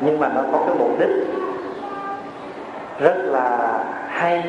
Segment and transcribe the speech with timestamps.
[0.00, 1.10] nhưng mà nó có cái mục đích
[3.00, 3.78] rất là
[4.08, 4.42] hay.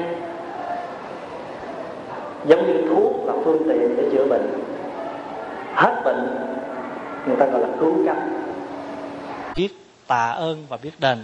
[2.45, 4.63] Giống như thuốc là phương tiện để chữa bệnh.
[5.73, 6.27] Hết bệnh
[7.27, 8.43] người ta gọi là cứu cánh.
[9.55, 9.69] Biết
[10.07, 11.17] tạ ơn và biết đền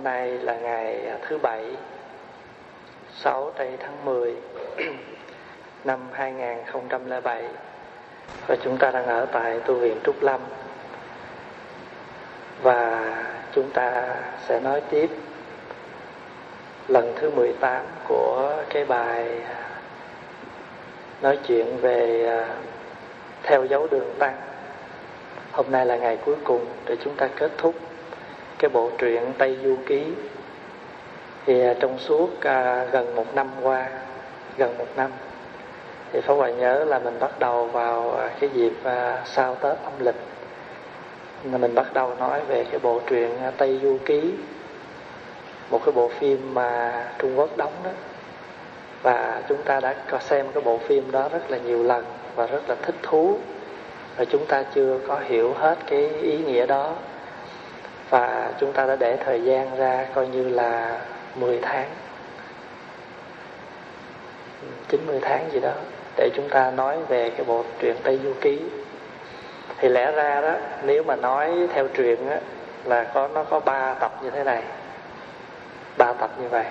[0.00, 1.64] hôm nay là ngày à, thứ Bảy
[3.14, 4.34] 6 tây tháng 10
[5.84, 7.44] năm 2007
[8.46, 10.40] Và chúng ta đang ở tại tu viện Trúc Lâm.
[12.62, 13.12] Và
[13.54, 14.16] chúng ta
[14.48, 15.10] sẽ nói tiếp
[16.88, 19.70] lần thứ 18 của cái bài à,
[21.22, 22.54] nói chuyện về à,
[23.42, 24.36] theo dấu đường tăng.
[25.52, 27.74] Hôm nay là ngày cuối cùng để chúng ta kết thúc
[28.60, 30.02] cái bộ truyện Tây Du Ký.
[31.46, 33.88] Thì à, trong suốt à, gần một năm qua
[34.56, 35.10] gần một năm
[36.12, 39.78] thì Pháp Hòa nhớ là mình bắt đầu vào à, cái dịp à, sau Tết
[39.84, 40.14] âm lịch.
[41.44, 44.32] Là mình bắt đầu nói về cái bộ truyện à, Tây Du Ký
[45.70, 47.90] một cái bộ phim mà Trung Quốc đóng đó.
[49.02, 52.46] Và chúng ta đã có xem cái bộ phim đó rất là nhiều lần và
[52.46, 53.38] rất là thích thú.
[54.16, 56.94] Và chúng ta chưa có hiểu hết cái ý nghĩa đó
[58.10, 60.98] và chúng ta đã để thời gian ra coi như là
[61.34, 61.86] 10 tháng.
[64.88, 65.72] 90 tháng gì đó
[66.16, 68.60] để chúng ta nói về cái bộ truyện Tây Du Ký.
[69.78, 72.38] Thì lẽ ra đó nếu mà nói theo truyện á
[72.84, 74.62] là có nó có ba tập như thế này.
[75.98, 76.64] Ba tập như vậy.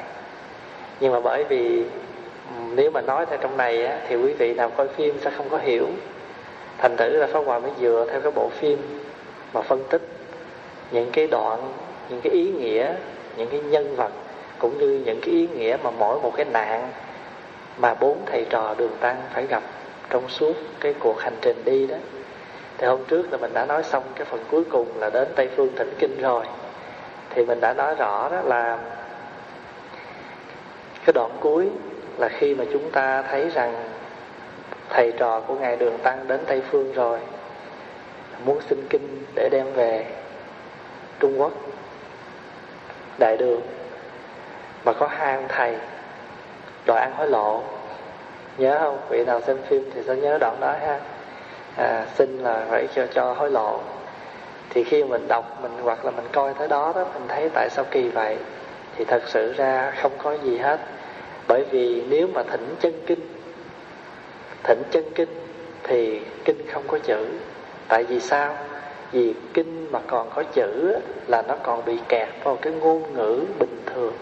[0.99, 1.85] Nhưng mà bởi vì
[2.75, 5.49] nếu mà nói theo trong này á, thì quý vị nào coi phim sẽ không
[5.49, 5.87] có hiểu.
[6.77, 9.03] Thành thử là Pháp Hòa mới dựa theo cái bộ phim
[9.53, 10.18] mà phân tích
[10.91, 11.71] những cái đoạn,
[12.09, 12.93] những cái ý nghĩa,
[13.37, 14.11] những cái nhân vật,
[14.59, 16.91] cũng như những cái ý nghĩa mà mỗi một cái nạn
[17.77, 19.63] mà bốn thầy trò đường tăng phải gặp
[20.09, 21.95] trong suốt cái cuộc hành trình đi đó.
[22.77, 25.49] Thì hôm trước là mình đã nói xong cái phần cuối cùng là đến tây
[25.55, 26.45] phương thỉnh kinh rồi.
[27.29, 28.77] Thì mình đã nói rõ đó là
[31.05, 31.69] cái đoạn cuối
[32.17, 33.89] là khi mà chúng ta thấy rằng
[34.89, 37.19] thầy trò của ngài đường tăng đến tây phương rồi,
[38.45, 40.05] muốn xin kinh để đem về.
[41.19, 41.51] Trung Quốc.
[43.17, 43.61] Đại đường
[44.85, 45.75] Mà có hai ông thầy
[46.85, 47.63] Đòi ăn hối lộ.
[48.57, 48.99] Nhớ không?
[49.09, 50.99] Vị nào xem phim thì sẽ nhớ đoạn đó ha.
[51.77, 53.79] À, Xin là phải cho, cho hối lộ.
[54.69, 57.69] Thì khi mình đọc mình hoặc là mình coi tới đó đó Mình thấy tại
[57.71, 58.37] sao kỳ vậy
[58.95, 60.79] Thì thật sự ra không có gì hết.
[61.47, 63.19] Bởi vì nếu mà thỉnh chân kinh
[64.63, 65.29] Thỉnh chân kinh
[65.83, 67.25] Thì kinh không có chữ.
[67.87, 68.55] Tại vì sao?
[69.11, 70.95] Vì kinh mà còn có chữ
[71.27, 74.13] là nó còn bị kẹt vào cái ngôn ngữ bình thường.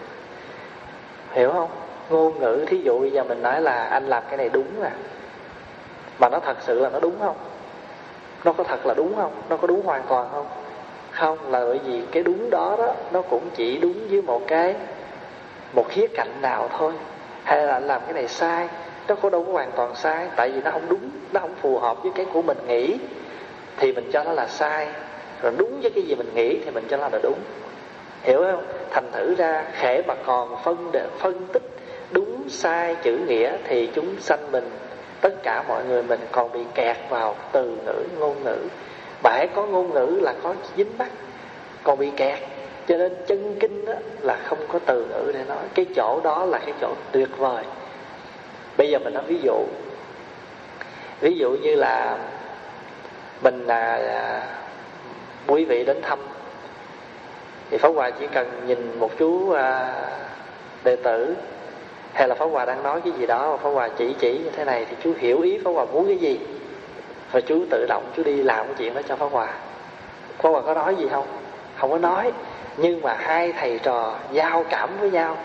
[1.32, 1.68] Hiểu không?
[2.10, 4.90] Ngôn ngữ, thí dụ bây giờ mình nói là anh làm cái này đúng à.
[6.18, 7.36] Mà nó thật sự là nó đúng không?
[8.44, 9.32] Nó có thật là đúng không?
[9.48, 10.46] Nó có đúng hoàn toàn không?
[11.10, 14.74] Không, là bởi vì cái đúng đó đó, nó cũng chỉ đúng với một cái,
[15.72, 16.92] một khía cạnh nào thôi.
[17.44, 18.68] Hay là anh làm cái này sai,
[19.08, 21.78] nó có đâu có hoàn toàn sai, tại vì nó không đúng, nó không phù
[21.78, 22.98] hợp với cái của mình nghĩ
[23.78, 24.88] thì mình cho nó là sai.
[25.42, 27.38] Rồi đúng với cái gì mình nghĩ thì mình cho nó là đúng.
[28.22, 28.64] Hiểu không?
[28.90, 31.62] Thành thử ra khể mà còn phân để phân tích
[32.10, 34.70] đúng, sai, chữ nghĩa thì chúng sanh mình,
[35.20, 38.56] tất cả mọi người mình còn bị kẹt vào từ ngữ, ngôn ngữ.
[39.22, 41.08] Mà có ngôn ngữ là có dính mắt,
[41.82, 42.38] còn bị kẹt.
[42.88, 45.64] Cho nên chân kinh đó là không có từ ngữ để nói.
[45.74, 47.64] Cái chỗ đó là cái chỗ tuyệt vời.
[48.76, 49.64] Bây giờ mình nói ví dụ.
[51.20, 52.18] Ví dụ như là
[53.42, 54.42] mình là à,
[55.46, 56.18] quý vị đến thăm.
[57.70, 59.94] Thì Pháp Hòa chỉ cần nhìn một chú à,
[60.84, 61.34] đệ tử.
[62.12, 64.50] Hay là Pháp Hòa đang nói cái gì đó mà Pháp Hòa chỉ chỉ như
[64.50, 66.40] thế này thì chú hiểu ý Pháp Hòa muốn cái gì.
[67.32, 69.48] Và chú tự động chú đi làm cái chuyện đó cho Pháp Hòa.
[70.38, 71.26] Pháp Hòa có nói gì không?
[71.76, 72.32] Không có nói.
[72.76, 75.36] Nhưng mà hai thầy trò giao cảm với nhau.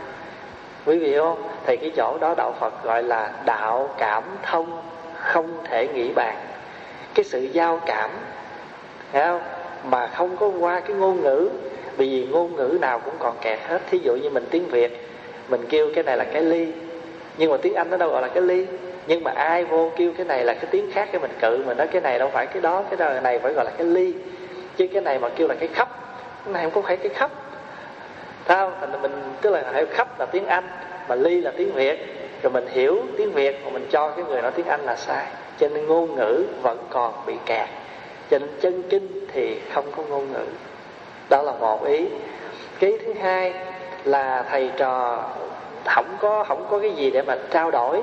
[0.86, 1.44] Quý vị không?
[1.66, 4.82] Thì cái chỗ đó đạo Phật gọi là đạo cảm thông
[5.18, 6.36] không thể nghĩ bàn
[7.14, 8.10] cái sự giao cảm.
[9.12, 9.42] Thấy không?
[9.84, 11.50] Mà không có qua cái ngôn ngữ,
[11.98, 13.82] vì ngôn ngữ nào cũng còn kẹt hết.
[13.92, 15.08] Thí dụ như mình tiếng việt,
[15.50, 16.68] mình kêu cái này là cái ly.
[17.38, 18.66] Nhưng mà tiếng anh nó đâu gọi là cái ly.
[19.08, 21.78] Nhưng mà ai vô kêu cái này là cái tiếng khác cái mình cự, mình
[21.78, 24.14] nói cái này đâu phải cái đó cái đó này phải gọi là cái ly.
[24.78, 25.90] Chứ cái này mà kêu là cái khắp,
[26.46, 27.32] cái này không có phải cái khắp.
[28.46, 28.74] Thấy không?
[28.80, 30.64] Thành mình, tức là hiểu khắp là tiếng Anh,
[31.08, 32.00] mà ly là tiếng Việt.
[32.44, 35.26] Rồi mình hiểu tiếng Việt, mà mình cho cái người nói tiếng Anh là sai
[35.60, 37.70] cho nên ngôn ngữ vẫn còn bị kẹt.
[38.32, 40.46] Cho nên chân kinh thì không có ngôn ngữ.
[41.30, 42.06] Đó là một ý.
[42.80, 43.54] Cái thứ hai
[44.04, 45.24] là thầy trò
[45.86, 48.02] không có không có cái gì để mà trao đổi.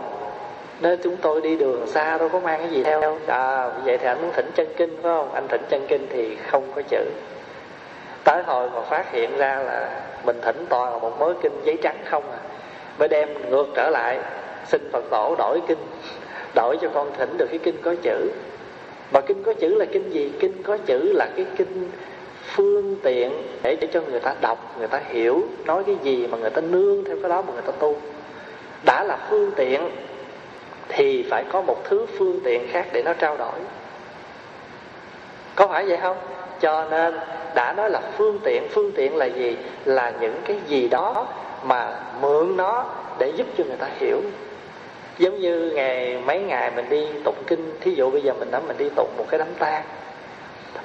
[0.81, 3.19] Nên chúng tôi đi đường xa đâu có mang cái gì theo.
[3.26, 5.35] À vậy thì anh muốn thỉnh chân kinh phải không?
[5.35, 7.05] Anh thỉnh chân kinh thì không có chữ.
[8.25, 11.79] Tới hồi mà phát hiện ra là mình thỉnh toàn là một mớ kinh giấy
[11.82, 12.38] trắng không à.
[12.99, 14.19] Mới đem ngược trở lại,
[14.67, 15.79] xin phật tổ đổi kinh
[16.55, 18.31] đổi cho con thỉnh được cái kinh có chữ.
[19.12, 20.32] Mà kinh có chữ là kinh gì?
[20.41, 21.91] Kinh có chữ là cái kinh
[22.44, 23.32] phương tiện
[23.62, 26.61] để để cho người ta đọc, người ta hiểu nói cái gì mà người ta
[26.61, 27.97] nương theo cái đó mà người ta tu.
[28.85, 29.91] Đã là phương tiện
[30.88, 33.58] thì phải có một thứ phương tiện khác để nó trao đổi.
[35.55, 36.17] Có phải vậy không?
[36.61, 37.14] Cho nên
[37.55, 39.56] đã nói là phương tiện phương tiện là gì?
[39.85, 41.26] Là những cái gì đó
[41.64, 42.85] mà mượn nó
[43.19, 44.20] để giúp cho người ta hiểu
[45.21, 48.61] giống như ngày mấy ngày mình đi tụng kinh thí dụ bây giờ mình nói
[48.67, 49.83] mình đi tụng một cái đám tang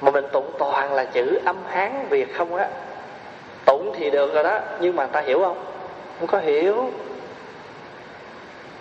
[0.00, 2.68] mà mình tụng toàn là chữ âm hán việt không á.
[3.66, 5.64] Tụng thì được rồi đó nhưng mà ta hiểu không?
[6.18, 6.90] Không có hiểu.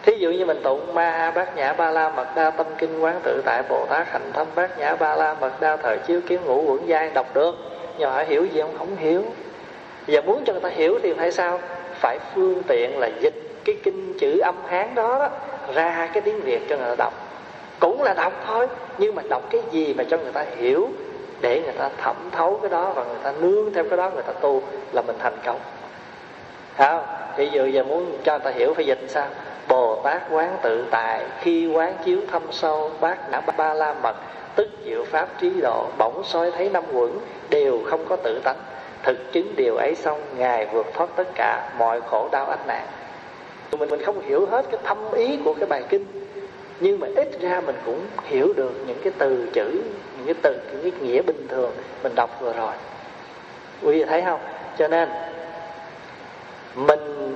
[0.04, 3.20] Thí dụ như mình tụng ma bát nhã ba la mật đa tâm kinh quán
[3.24, 6.40] tự tại bồ tát hành thâm bát nhã ba la mật đa thời chiếu kiến
[6.46, 7.56] ngũ quẩn giai đọc được.
[7.98, 8.78] Nhưng mà hiểu gì không?
[8.78, 9.24] Không hiểu.
[10.08, 11.60] Và muốn cho người ta hiểu thì phải sao?
[12.02, 13.34] Phải phương tiện là dịch
[13.66, 15.30] cái kinh chữ âm hán đó, đó
[15.74, 17.14] ra cái tiếng việt cho người ta đọc.
[17.80, 18.68] Cũng là đọc thôi,
[18.98, 20.90] nhưng mà đọc cái gì mà cho người ta hiểu
[21.42, 24.24] để người ta thẩm thấu cái đó và người ta nương theo cái đó, người
[24.24, 25.60] ta tu là mình thành công.
[26.78, 27.06] Không?
[27.38, 29.28] Ví dụ giờ muốn cho người ta hiểu phải dịch sao?
[29.68, 34.16] Bồ tát quán tự tại, khi quán chiếu thâm sâu, bát đã ba la mật,
[34.56, 37.20] tức diệu pháp trí độ, bỗng soi thấy năm quẩn,
[37.50, 38.58] đều không có tự tánh.
[39.04, 42.86] Thực chứng điều ấy xong, ngài vượt thoát tất cả mọi khổ đau ách nạn
[43.72, 46.06] mình mình không hiểu hết cái thâm ý của cái bài kinh,
[46.80, 49.82] nhưng mà ít ra mình cũng hiểu được những cái từ chữ,
[50.18, 51.72] những cái từ, những cái nghĩa bình thường
[52.04, 52.74] mình đọc vừa rồi.
[53.84, 54.40] Quý vị thấy không?
[54.78, 55.10] Cho nên,
[56.76, 57.36] mình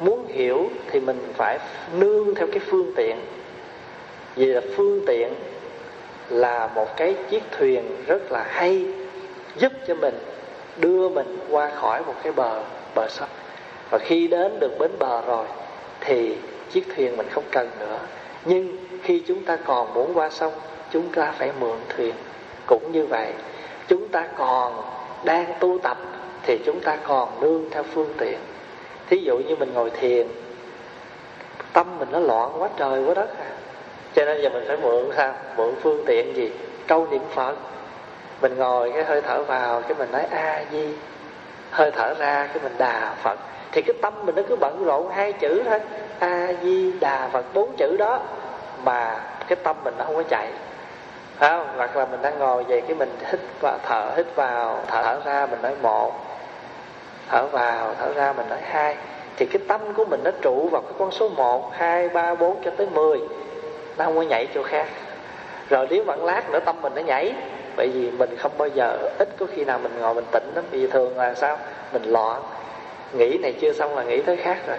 [0.00, 1.58] muốn hiểu thì mình phải
[1.92, 3.16] nương theo cái phương tiện.
[4.36, 5.34] Vì là phương tiện
[6.28, 8.86] là một cái chiếc thuyền rất là hay,
[9.56, 10.14] giúp cho mình
[10.76, 12.60] đưa mình qua khỏi một cái bờ
[12.94, 13.28] bờ sông
[13.94, 15.46] và khi đến được bến bờ rồi,
[16.00, 16.36] thì
[16.72, 17.98] chiếc thuyền mình không cần nữa.
[18.44, 20.52] Nhưng khi chúng ta còn muốn qua sông,
[20.90, 22.14] chúng ta phải mượn thuyền.
[22.66, 23.32] Cũng như vậy,
[23.88, 24.82] chúng ta còn
[25.24, 25.96] đang tu tập,
[26.42, 28.38] thì chúng ta còn nương theo phương tiện.
[29.10, 30.26] Thí dụ như mình ngồi thiền,
[31.72, 33.50] tâm mình nó loạn quá trời quá đất à.
[34.14, 35.34] Cho nên giờ mình phải mượn sao?
[35.56, 36.50] Mượn phương tiện gì?
[36.86, 37.54] Câu niệm phật.
[38.42, 40.88] Mình ngồi cái hơi thở vào, cái mình nói a di,
[41.70, 43.38] hơi thở ra cái mình đà phật
[43.74, 45.80] thì cái tâm mình nó cứ bận rộn hai chữ thôi.
[46.18, 48.20] A di đà phật bốn chữ đó.
[48.84, 50.48] Mà cái tâm mình nó không có chạy.
[51.40, 51.68] Không?
[51.76, 55.20] hoặc là mình đang ngồi vậy cái mình hít và thở hít vào thở, thở
[55.24, 56.12] ra mình nói một
[57.28, 58.96] thở vào thở ra mình nói hai.
[59.36, 62.62] Thì cái tâm của mình nó trụ vào cái con số một hai ba bốn
[62.64, 63.20] cho tới mười.
[63.98, 64.86] Nó không có nhảy chỗ khác.
[65.70, 67.34] Rồi nếu bạn lát nữa tâm mình nó nhảy
[67.76, 70.64] bởi vì mình không bao giờ ít có khi nào mình ngồi mình tỉnh lắm.
[70.70, 71.58] Vì thường là sao?
[71.92, 72.42] Mình loạn
[73.16, 74.76] nghĩ này chưa xong là nghĩ tới khác rồi.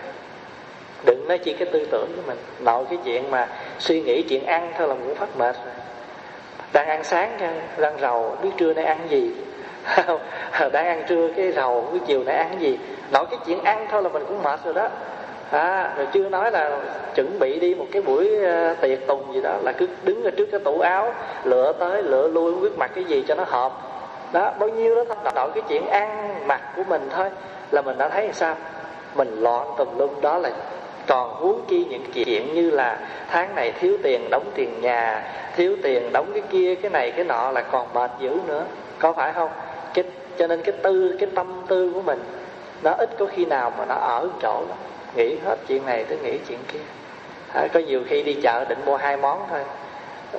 [1.06, 2.38] Đừng nói chỉ cái tư tưởng của mình.
[2.60, 3.48] Nội cái chuyện mà
[3.80, 5.74] suy nghĩ chuyện ăn thôi là cũng phát mệt rồi.
[6.74, 7.38] Đang ăn sáng
[7.78, 9.32] đang rầu biết trưa nay ăn gì?
[10.72, 12.78] Đang ăn trưa cái rầu cái chiều nay ăn gì?
[13.12, 14.90] Nội cái chuyện ăn thôi là mình cũng mệt rồi đó.
[15.52, 16.80] À, rồi chưa nói là
[17.16, 20.32] chuẩn bị đi một cái buổi uh, tiệc tùng gì đó là cứ đứng ở
[20.32, 21.14] trước cái tủ áo
[21.44, 23.72] lựa tới lựa lui không biết mặc cái gì cho nó hợp.
[24.32, 25.32] Đó bao nhiêu đó thôi.
[25.36, 27.30] Nội cái chuyện ăn mặc của mình thôi
[27.72, 28.56] là mình đã thấy sao?
[29.16, 30.52] Mình loạn tùm lum đó là
[31.08, 35.24] còn huống chi những chuyện như là tháng này thiếu tiền đóng tiền nhà
[35.56, 38.66] thiếu tiền đóng cái kia cái này cái nọ là còn mệt dữ nữa.
[39.00, 39.50] Có phải không?
[39.94, 40.06] Cái
[40.38, 42.20] cho nên cái tư cái tâm tư của mình
[42.84, 44.76] nó ít có khi nào mà nó ở chỗ đó
[45.16, 46.80] nghĩ hết chuyện này tới nghĩ chuyện kia.
[47.54, 49.60] À, có nhiều khi đi chợ định mua hai món thôi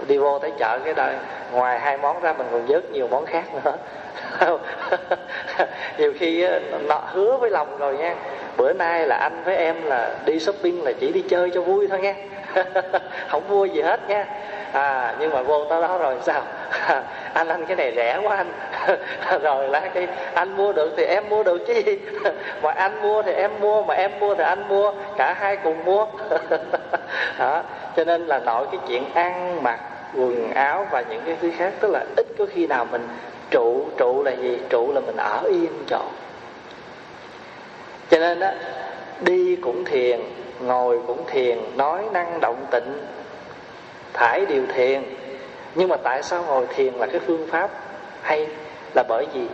[0.08, 1.14] đi vô tới chợ cái đời
[1.52, 3.76] ngoài hai món ra mình còn vớt nhiều món khác nữa.
[5.98, 6.46] Nhiều khi
[6.88, 8.14] nó hứa với lòng rồi nha.
[8.56, 11.86] Bữa nay là anh với em là đi shopping là chỉ đi chơi cho vui
[11.86, 12.14] thôi nha.
[13.28, 14.26] Không mua gì hết nha
[14.72, 16.42] à nhưng mà vô tới đó rồi, sao?
[17.32, 18.52] Anh ăn cái này rẻ quá anh.
[19.42, 21.74] Rồi là cái, anh mua được thì em mua được chứ.
[21.74, 21.98] Gì
[22.62, 24.92] mà anh mua thì em mua, mà em mua thì anh mua.
[25.16, 26.06] Cả hai cùng mua.
[27.38, 27.62] Đó,
[27.96, 29.78] cho nên là nội cái chuyện ăn mặc,
[30.14, 33.08] quần áo và những cái thứ khác, tức là ít có khi nào mình
[33.50, 34.58] trụ trụ là gì?
[34.68, 36.02] Trụ là mình ở yên chỗ.
[38.10, 38.50] Cho nên đó
[39.20, 40.20] đi cũng thiền,
[40.60, 43.06] ngồi cũng thiền, nói năng động tịnh
[44.16, 45.02] thải điều thiền.
[45.74, 47.70] Nhưng mà tại sao ngồi thiền là cái phương pháp
[48.22, 48.46] hay?
[48.94, 49.46] Là bởi vì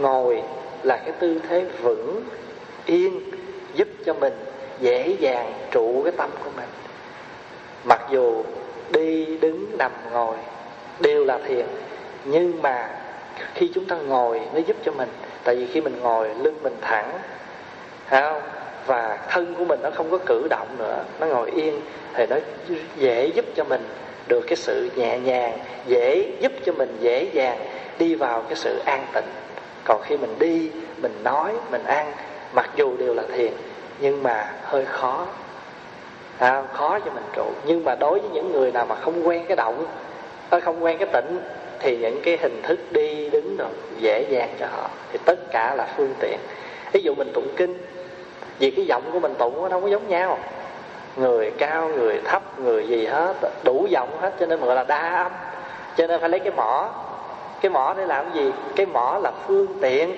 [0.00, 0.42] ngồi
[0.82, 2.24] là cái tư thế vững,
[2.86, 3.20] yên,
[3.74, 4.32] giúp cho mình
[4.80, 6.68] dễ dàng trụ cái tâm của mình.
[7.84, 8.42] Mặc dù
[8.90, 10.36] đi, đứng, nằm, ngồi
[11.00, 11.66] đều là thiền,
[12.24, 12.90] nhưng mà
[13.54, 15.08] khi chúng ta ngồi nó giúp cho mình.
[15.44, 17.10] Tại vì khi mình ngồi, lưng mình thẳng
[18.10, 18.42] không?
[18.86, 21.04] Và thân của mình nó không có cử động nữa.
[21.20, 21.80] Nó ngồi yên
[22.14, 22.36] thì nó
[22.96, 23.88] dễ giúp cho mình
[24.28, 27.58] được cái sự nhẹ nhàng dễ giúp cho mình dễ dàng
[27.98, 29.24] đi vào cái sự an tịnh.
[29.84, 30.70] Còn khi mình đi
[31.02, 32.12] mình nói mình ăn
[32.52, 33.52] mặc dù đều là thiền
[34.00, 35.26] nhưng mà hơi khó.
[36.38, 37.44] À, khó cho mình trụ.
[37.66, 39.86] Nhưng mà đối với những người nào mà không quen cái động
[40.50, 41.38] à, không quen cái tịnh
[41.78, 44.90] thì những cái hình thức đi đứng rồi dễ dàng cho họ.
[45.12, 46.38] Thì tất cả là phương tiện.
[46.92, 47.78] Ví dụ mình tụng kinh
[48.58, 50.38] vì cái giọng của mình tụng nó không có giống nhau.
[51.16, 53.34] Người cao, người thấp, người gì hết.
[53.64, 55.32] Đủ giọng hết, cho nên gọi là đa âm.
[55.96, 56.88] Cho nên phải lấy cái mỏ.
[57.60, 58.52] Cái mỏ để làm gì?
[58.76, 60.16] Cái mỏ là phương tiện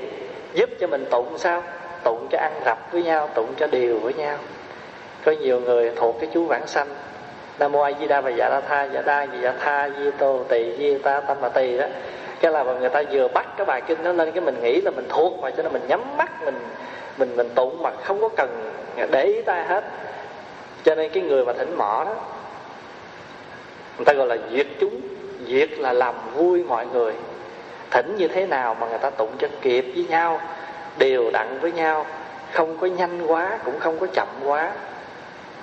[0.55, 1.63] giúp cho mình tụng sao?
[2.03, 4.37] Tụng cho ăn rập với nhau, tụng cho đều với nhau.
[5.25, 6.89] Có nhiều người thuộc cái chú vãng sanh.
[7.59, 10.41] Nam mô a di đà và dạ la tha dạ đa dạ tha, di tô
[10.49, 11.87] tỳ, di ta tâm mà tỳ đó.
[12.41, 14.91] Cái là người ta vừa bắt cái bài kinh nó lên, cái mình nghĩ là
[14.91, 16.59] mình thuộc mà, cho nên mình nhắm mắt, mình
[17.17, 18.71] mình mình tụng mà không có cần
[19.11, 19.85] để ý ta hết.
[20.85, 22.15] Cho nên cái người mà thỉnh mỏ đó,
[23.97, 25.01] người ta gọi là diệt chúng.
[25.47, 27.13] Diệt là làm vui mọi người.
[27.91, 30.41] Thỉnh như thế nào mà người ta tụng cho kịp với nhau,
[30.99, 32.07] đều đặn với nhau,
[32.53, 34.73] không có nhanh quá, cũng không có chậm quá.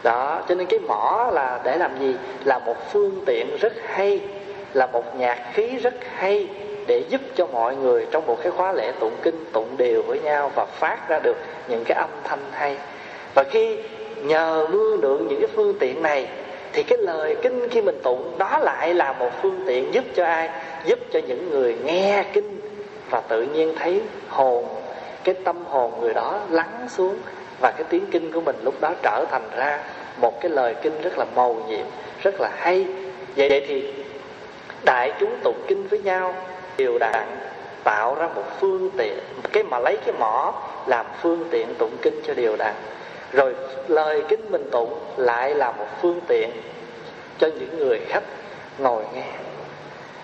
[0.03, 2.15] Đó, cho nên cái mỏ là để làm gì?
[2.43, 4.20] Là một phương tiện rất hay,
[4.74, 6.48] là một nhạc khí rất hay
[6.91, 10.19] để giúp cho mọi người trong một cái khóa lễ tụng kinh, tụng đều với
[10.19, 12.77] nhau và phát ra được những cái âm thanh hay.
[13.33, 13.77] Và khi
[14.15, 16.27] nhờ mưa lượng những cái phương tiện này,
[16.74, 20.25] thì cái lời kinh khi mình tụng đó lại là một phương tiện giúp cho
[20.25, 20.50] ai?
[20.86, 22.60] Giúp cho những người nghe kinh
[23.10, 24.65] và tự nhiên thấy hồn,
[25.24, 27.15] cái tâm hồn người đó lắng xuống
[27.62, 29.79] và cái tiếng kinh của mình lúc đó trở thành ra
[30.17, 31.86] một cái lời kinh rất là màu nhiệm,
[32.24, 32.86] rất là hay.
[33.36, 33.93] Vậy thì
[34.83, 36.36] đại chúng tụng kinh với nhau
[36.78, 37.28] đều đặn
[37.84, 39.20] tạo ra một phương tiện,
[39.51, 40.54] cái mà lấy cái mỏ
[40.88, 42.74] làm phương tiện tụng kinh cho đều đặn
[43.32, 43.56] rồi
[43.88, 46.50] lời kinh mình tụng lại là một phương tiện
[47.40, 48.24] cho những người khách
[48.78, 49.28] ngồi nghe.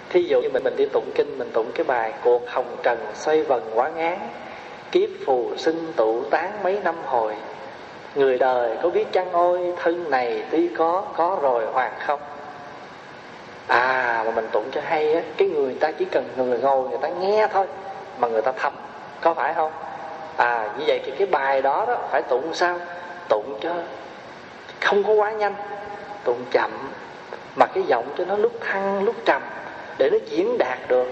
[0.10, 2.98] Thí dụ như mình mình đi tụng kinh, mình tụng cái bài cuộc hồng trần
[3.14, 4.18] xoay vần quá ngán,
[4.92, 7.36] kiếp phù sinh tụ tán mấy năm hồi.
[8.16, 12.20] Người đời có biết chăng ôi, thân này tuy có có rồi hoàn không?
[13.68, 17.00] À mà mình tụng cho hay á, cái người ta chỉ cần người ngồi, người
[17.02, 17.66] ta nghe thôi,
[18.20, 18.74] mà người ta thấm
[19.22, 19.72] có phải không?
[20.38, 22.80] À như vậy thì cái bài đó đó, phải tụng sao?
[23.30, 23.74] Tụng cho
[24.82, 25.54] không có quá nhanh,
[26.24, 26.72] tụng chậm,
[27.56, 29.42] mà cái giọng cho nó lúc thăng, lúc trầm,
[29.98, 31.08] để nó diễn đạt được.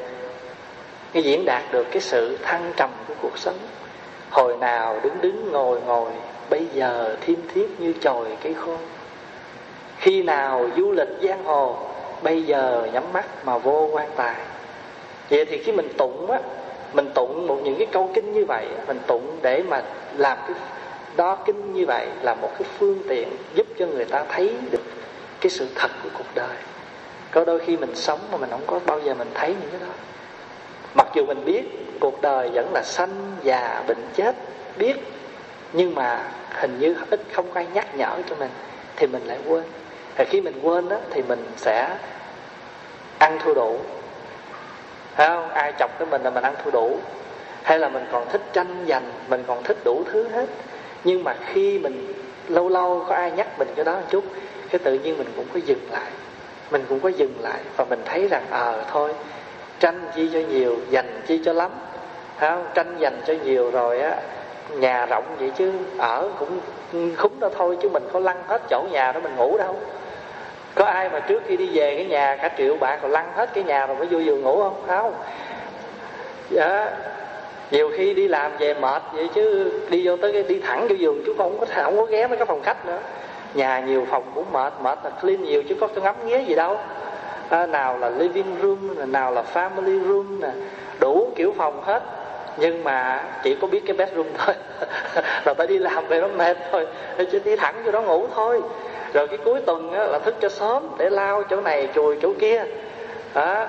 [1.13, 3.57] Cái diễn đạt được cái sự thăng trầm của cuộc sống.
[4.31, 6.11] Hồi nào đứng đứng ngồi ngồi,
[6.49, 8.77] bây giờ thiêm thiếp như chồi cây khô.
[9.97, 11.77] Khi nào du lịch giang hồ
[12.21, 14.35] bây giờ nhắm mắt mà vô quan tài.
[15.29, 16.39] Vậy thì khi mình tụng á,
[16.93, 19.81] mình tụng một những cái câu kinh như vậy, mình tụng để mà
[20.17, 20.55] làm cái
[21.15, 24.83] đó kinh như vậy là một cái phương tiện giúp cho người ta thấy được
[25.41, 26.57] cái sự thật của cuộc đời.
[27.31, 29.79] Có đôi khi mình sống mà mình không có bao giờ mình thấy những cái
[29.79, 29.93] đó.
[30.95, 31.63] Mặc dù mình biết
[31.99, 34.35] cuộc đời vẫn là sanh già bệnh chết,
[34.77, 34.93] biết,
[35.73, 38.51] nhưng mà hình như ít không ai nhắc nhở cho mình
[38.95, 39.63] thì mình lại quên
[40.17, 41.89] và khi mình quên đó thì mình sẽ
[43.19, 43.77] ăn thua đủ.
[45.15, 45.49] Thấy không?
[45.49, 46.97] Ai chọc cái mình là mình ăn thua đủ.
[47.63, 50.49] Hay là mình còn thích tranh giành mình còn thích đủ thứ hết.
[51.03, 52.13] Nhưng mà khi mình
[52.47, 54.23] lâu lâu có ai nhắc mình cái đó một chút
[54.69, 56.11] cái tự nhiên mình cũng có dừng lại.
[56.71, 59.13] Mình cũng có dừng lại và mình thấy rằng ờ à, thôi
[59.79, 61.71] tranh chi cho nhiều dành chi cho lắm.
[62.39, 62.65] Không?
[62.73, 64.17] tranh dành cho nhiều rồi á
[64.69, 66.59] nhà rộng vậy chứ ở cũng
[67.17, 69.79] khúng đó thôi chứ mình có lăn hết chỗ nhà đó mình ngủ đâu
[70.75, 73.49] có ai mà trước khi đi về cái nhà cả triệu bạc còn lăn hết
[73.53, 74.83] cái nhà rồi mới vô giường ngủ không?
[74.87, 75.13] Không.
[76.49, 76.91] Dạ.
[77.71, 80.95] Nhiều khi đi làm về mệt vậy chứ đi vô tới cái đi thẳng vô
[80.95, 82.99] giường chứ không có không có ghé mấy cái phòng khách nữa.
[83.53, 86.55] Nhà nhiều phòng cũng mệt mệt là clean nhiều chứ có cái ngắm nghía gì
[86.55, 86.77] đâu.
[87.49, 90.49] À, nào là living room nào là family room nè
[90.99, 92.03] đủ kiểu phòng hết.
[92.57, 94.55] Nhưng mà chỉ có biết cái bedroom thôi.
[95.45, 96.87] Rồi phải đi làm về nó mệt thôi.
[97.31, 98.61] Chứ đi thẳng vô đó ngủ thôi
[99.15, 102.33] rồi cái cuối tuần á, là thức cho sớm để lao chỗ này chùi chỗ
[102.39, 102.63] kia.
[103.33, 103.67] À,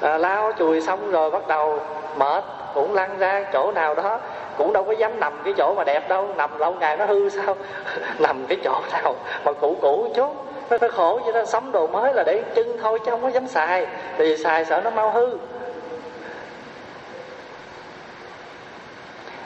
[0.00, 1.80] à, lao chùi xong rồi bắt đầu
[2.16, 4.20] mệt cũng lăn ra chỗ nào đó
[4.58, 7.28] cũng đâu có dám nằm cái chỗ mà đẹp đâu nằm lâu ngày nó hư
[7.28, 7.56] sao?
[8.18, 9.14] Nằm cái chỗ nào
[9.44, 10.32] mà cũ cũ chút.
[10.70, 13.28] Nó, nó khổ vậy nó sắm đồ mới là để chân thôi chứ không có
[13.28, 13.86] dám xài.
[14.18, 15.38] Vì xài sợ nó mau hư.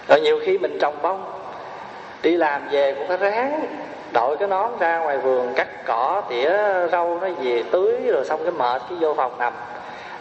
[0.09, 1.25] Rồi nhiều khi mình trồng bông
[2.23, 3.67] đi làm về cũng phải ráng
[4.13, 6.51] đội cái nón ra ngoài vườn, cắt cỏ, tỉa
[6.93, 9.53] rau nó về tưới, rồi xong cái mệt, cái vô phòng nằm.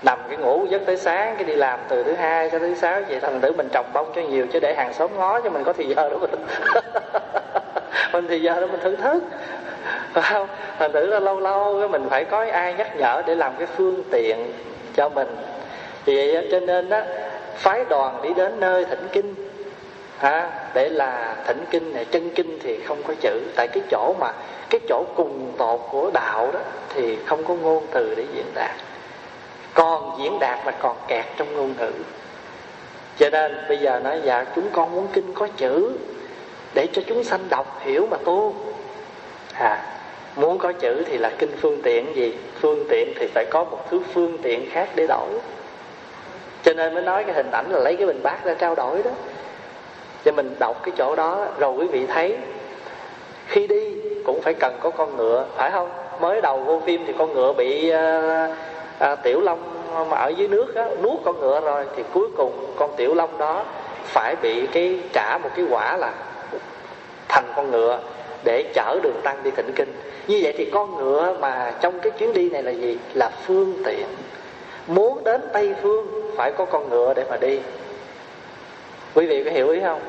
[0.03, 3.01] Nằm cái ngủ giấc tới sáng, cái đi làm từ thứ hai cho thứ sáu,
[3.09, 5.63] vậy thành thử mình trồng bông cho nhiều chứ để hàng xóm ngó cho mình
[5.63, 6.29] có thời giờ đó mình
[8.13, 9.23] mình thì giờ đó mình thưởng thức.
[10.13, 10.47] Phải không?
[10.79, 14.03] Thành thử là lâu lâu mình phải có ai nhắc nhở để làm cái phương
[14.11, 14.51] tiện
[14.95, 15.35] cho mình.
[16.05, 17.05] Vì vậy cho nên á,
[17.55, 19.48] phái đoàn đi đến nơi thỉnh kinh
[20.19, 23.41] ha để là thỉnh kinh này, chân kinh thì không có chữ.
[23.55, 24.31] Tại cái chỗ mà,
[24.69, 26.59] cái chỗ cùng tột của đạo đó
[26.93, 28.75] thì không có ngôn từ để diễn đạt.
[29.73, 31.91] Còn diễn đạt là còn kẹt trong ngôn ngữ.
[33.17, 35.91] Cho nên bây giờ nói dạ chúng con muốn kinh có chữ
[36.73, 38.55] để cho chúng sanh đọc, hiểu mà tu.
[39.53, 39.85] À
[40.35, 42.37] muốn có chữ thì là kinh phương tiện gì?
[42.61, 45.29] Phương tiện thì phải có một thứ phương tiện khác để đổi.
[46.63, 49.03] Cho nên mới nói cái hình ảnh là lấy cái bình bát ra trao đổi
[49.03, 49.11] đó
[50.25, 52.37] cho mình đọc cái chỗ đó rồi quý vị thấy.
[53.47, 53.95] Khi đi
[54.25, 55.89] cũng phải cần có con ngựa phải không?
[56.21, 58.47] Mới đầu vô phim thì con ngựa bị à,
[58.99, 59.59] à, tiểu long
[60.09, 63.37] mà ở dưới nước á, nuốt con ngựa rồi thì cuối cùng con tiểu long
[63.37, 63.63] đó
[64.03, 66.13] phải bị cái trả một cái quả là
[67.27, 67.99] thành con ngựa
[68.43, 69.93] để chở đường tăng đi thỉnh kinh.
[70.27, 72.97] Như vậy thì con ngựa mà trong cái chuyến đi này là gì?
[73.13, 74.05] Là phương tiện.
[74.87, 77.59] Muốn đến tây phương phải có con ngựa để mà đi
[79.15, 79.99] quý vị có hiểu ý không?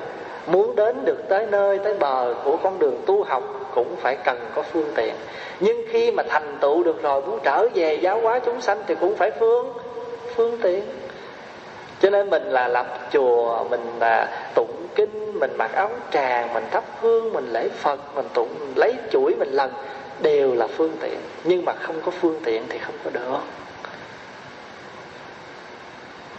[0.46, 4.38] Muốn đến được tới nơi, tới bờ của con đường tu học cũng phải cần
[4.54, 5.14] có phương tiện.
[5.60, 8.94] Nhưng khi mà thành tựu được rồi, muốn trở về giáo hóa chúng sanh thì
[9.00, 9.72] cũng phải phương
[10.34, 10.84] phương tiện.
[12.00, 16.64] Cho nên mình là lập chùa, mình là tụng kinh, mình mặc áo tràng, mình
[16.70, 19.72] thắp hương, mình lễ phật, mình tụng, lấy chuỗi, mình lần
[20.22, 21.16] đều là phương tiện.
[21.44, 23.38] Nhưng mà không có phương tiện thì không có được.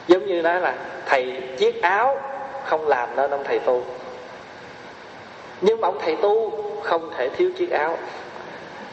[0.08, 2.18] Giống như nói là, thầy chiếc áo
[2.66, 3.82] không làm nên ông thầy tu.
[5.62, 6.52] Nhưng mà ông thầy tu
[6.84, 7.98] không thể thiếu chiếc áo.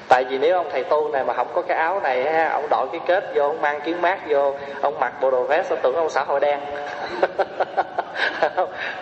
[0.08, 2.66] Tại vì nếu ông thầy tu này mà không có cái áo này ha ông
[2.70, 5.94] đội cái kết vô ông mang kiến mát vô ông mặc bộ đồ vest tưởng
[5.96, 6.60] ông xã hội đen.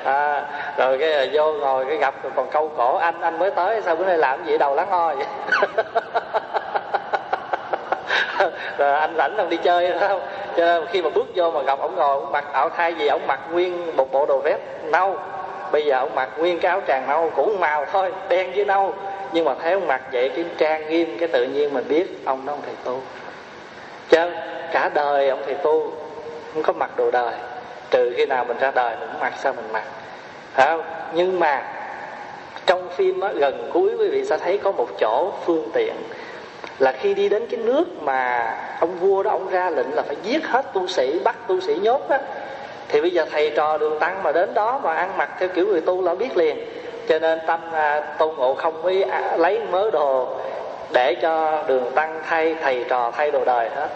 [0.05, 0.45] À,
[0.77, 3.83] rồi cái à, vô ngồi cái gặp rồi còn câu cổ anh anh mới tới
[3.83, 4.59] sao bữa nay làm gì?
[4.59, 5.27] Đầu lá ngò vậy
[8.79, 10.21] rồi anh rảnh ông đi chơi không?
[10.57, 13.07] Cho nên khi mà bước vô mà gặp ông ngồi ông mặc ảo thay gì
[13.07, 15.17] ông mặc nguyên một bộ đồ vest nâu.
[15.73, 18.95] Bây giờ ông mặc nguyên cái áo tràng nâu cũng màu thôi đen với nâu.
[19.33, 22.47] Nhưng mà thấy ông mặc vậy cái trang nghiêm cái tự nhiên mình biết ông
[22.47, 23.01] đó ông thầy tu.
[24.09, 24.31] Chứ
[24.73, 25.93] cả đời ông thầy tu
[26.55, 27.33] không có mặc đồ đời.
[27.91, 29.85] Trừ khi nào mình ra đời mình mặc sao mình mặc.
[30.53, 30.83] Phải không?
[31.13, 31.63] Nhưng mà
[32.67, 35.95] trong phim đó, gần cuối quý vị sẽ thấy có một chỗ phương tiện
[36.79, 40.17] là khi đi đến cái nước mà ông vua đó ông ra lệnh là phải
[40.23, 42.19] giết hết tu sĩ bắt tu sĩ nhốt á.
[42.89, 45.67] Thì bây giờ thầy trò đường tăng mà đến đó mà ăn mặc theo kiểu
[45.67, 46.59] người tu là biết liền.
[47.09, 50.29] Cho nên tâm à, tôn ngộ không mới à, lấy mớ đồ
[50.93, 53.89] để cho đường tăng thay thầy trò thay đồ đời hết.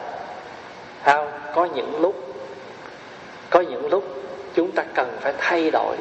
[1.05, 1.29] Không?
[1.55, 2.14] Có những lúc
[3.51, 4.05] có những lúc
[4.55, 5.97] chúng ta cần phải thay đổi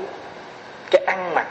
[0.92, 1.48] cái ăn mặc.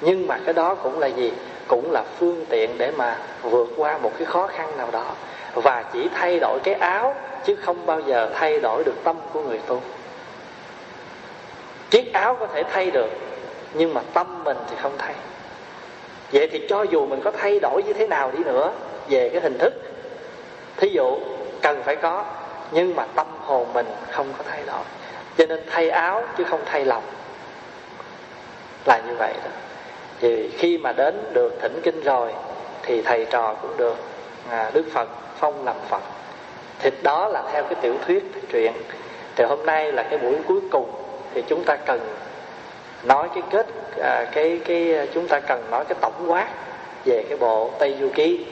[0.00, 1.32] Nhưng mà cái đó cũng là gì?
[1.68, 5.06] Cũng là phương tiện để mà vượt qua một cái khó khăn nào đó.
[5.54, 9.42] Và chỉ thay đổi cái áo, chứ không bao giờ thay đổi được tâm của
[9.42, 9.80] người tu.
[11.90, 13.10] Chiếc áo có thể thay được,
[13.74, 15.14] nhưng mà tâm mình thì không thay.
[16.32, 18.72] Vậy thì cho dù mình có thay đổi như thế nào đi nữa,
[19.08, 19.74] về cái hình thức,
[20.76, 21.18] thí dụ
[21.62, 22.24] cần phải có,
[22.70, 24.84] nhưng mà tâm hồn mình không có thay đổi.
[25.38, 27.02] Cho nên thay áo chứ không thay lòng.
[28.84, 29.50] Là như vậy đó
[30.20, 32.32] thì khi mà đến được thỉnh kinh rồi
[32.82, 33.96] thì thầy trò cũng được
[34.50, 36.02] à, đức phật phong làm phật.
[36.78, 38.72] Thì đó là theo cái tiểu thuyết truyện.
[39.36, 40.90] Thì hôm nay là cái buổi cuối cùng
[41.34, 42.00] thì chúng ta cần
[43.04, 43.66] nói cái kết
[44.02, 46.48] à, cái cái chúng ta cần nói cái tổng quát
[47.04, 48.46] về cái bộ Tây Du Ký.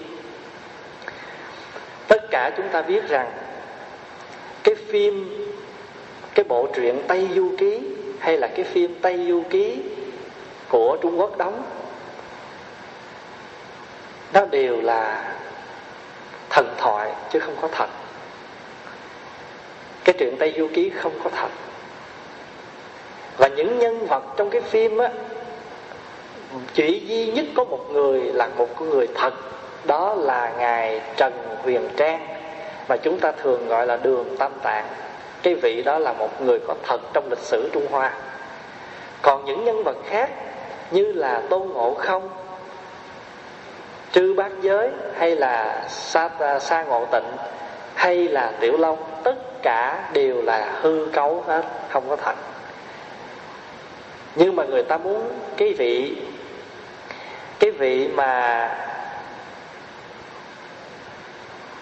[2.09, 3.31] Tất cả chúng ta biết rằng
[4.64, 5.38] cái phim
[6.35, 7.81] cái bộ truyện Tây Du Ký
[8.18, 9.83] hay là cái phim Tây Du Ký
[10.72, 11.62] của Trung Quốc đóng.
[14.32, 15.32] Nó đều là
[16.50, 17.88] thần thoại chứ không có thật.
[20.04, 21.48] Cái truyện Tây Du Ký không có thật.
[23.37, 25.08] Và những nhân vật trong cái phim á,
[26.74, 29.35] chỉ duy nhất có một người là một con người thật.
[29.85, 31.32] Đó là ngài trần
[31.62, 32.26] huyền trang,
[32.88, 34.87] mà chúng ta thường gọi là đường tam tạng.
[35.42, 38.12] Cái vị đó là một người có thật trong lịch sử trung hoa.
[39.22, 40.30] Còn những nhân vật khác
[40.92, 42.28] như là tôn ngộ không?
[44.12, 47.37] Trư bát giới hay là sa, à, sa ngộ tịnh
[47.94, 48.98] hay là tiểu long?
[49.24, 52.35] Tất cả đều là hư cấu hết không có thật
[54.35, 56.16] nhưng mà người ta muốn cái vị
[57.59, 58.68] cái vị mà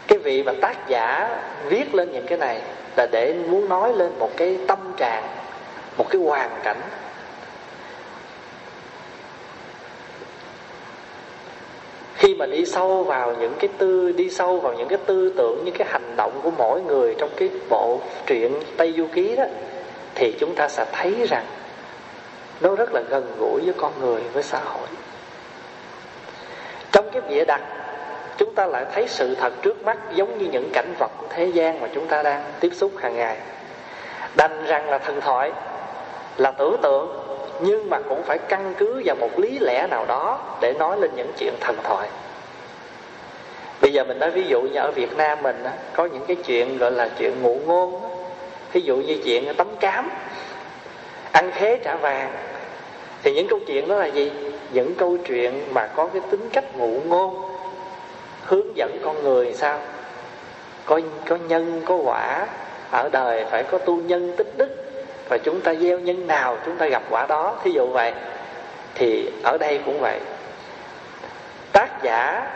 [0.07, 1.37] cái vị mà tác giả
[1.69, 2.61] viết lên những cái này
[2.97, 5.23] là để muốn nói lên một cái tâm trạng
[5.99, 6.81] một cái hoàn cảnh
[12.21, 15.63] khi mà đi sâu vào những cái tư, đi sâu vào những cái tư tưởng,
[15.65, 19.45] những cái hành động của mỗi người trong cái bộ truyện tây du ký đó,
[20.15, 21.45] thì chúng ta sẽ thấy rằng
[22.61, 24.89] nó rất là gần gũi với con người, với xã hội.
[26.93, 27.61] Trong cái bịa đặt,
[28.37, 31.47] chúng ta lại thấy sự thật trước mắt giống như những cảnh vật của thế
[31.47, 33.37] gian mà chúng ta đang tiếp xúc hàng ngày.
[34.37, 35.53] Đành rằng là thần thoại,
[36.37, 37.30] là tưởng tượng
[37.63, 41.11] nhưng mà cũng phải căn cứ vào một lý lẽ nào đó để nói lên
[41.17, 42.09] những chuyện thần thoại.
[43.81, 46.79] Bây giờ mình nói ví dụ như ở việt nam mình có những cái chuyện
[46.79, 48.01] gọi là chuyện ngụ ngôn
[48.73, 50.11] ví dụ như chuyện tấm cám,
[51.33, 52.33] ăn khế trả vàng.
[53.23, 54.33] Thì những câu chuyện đó là gì?
[54.73, 57.43] Những câu chuyện mà có cái tính cách ngụ ngôn,
[58.45, 59.79] hướng dẫn con người sao?
[60.85, 62.47] Có có nhân, có quả,
[62.91, 64.90] ở đời phải có tu nhân tích đức
[65.31, 67.55] và chúng ta gieo nhân nào, chúng ta gặp quả đó.
[67.65, 68.13] Thí dụ vậy,
[68.95, 70.21] thì ở đây cũng vậy.
[71.73, 72.47] Tác giả,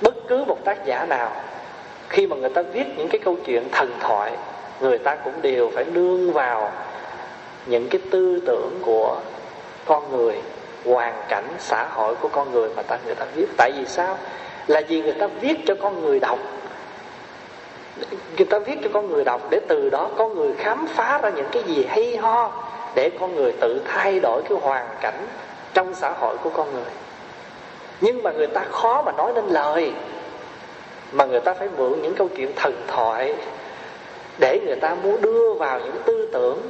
[0.00, 1.32] bất cứ một tác giả nào,
[2.08, 4.32] khi mà người ta viết những cái câu chuyện thần thoại,
[4.80, 6.72] người ta cũng đều phải nương vào
[7.66, 9.20] những cái tư tưởng của
[9.84, 10.36] con người,
[10.84, 13.46] hoàn cảnh, xã hội của con người mà ta, người ta viết.
[13.56, 14.18] Tại vì sao?
[14.66, 16.38] Là vì người ta viết cho con người đọc
[18.36, 21.30] người ta viết cho con người đọc để từ đó con người khám phá ra
[21.30, 22.52] những cái gì hay ho,
[22.94, 25.26] để con người tự thay đổi cái hoàn cảnh
[25.74, 26.90] trong xã hội của con người.
[28.00, 29.92] Nhưng mà người ta khó mà nói nên lời,
[31.12, 33.34] mà người ta phải mượn những câu chuyện thần thoại
[34.38, 36.60] để người ta muốn đưa vào những tư tưởng.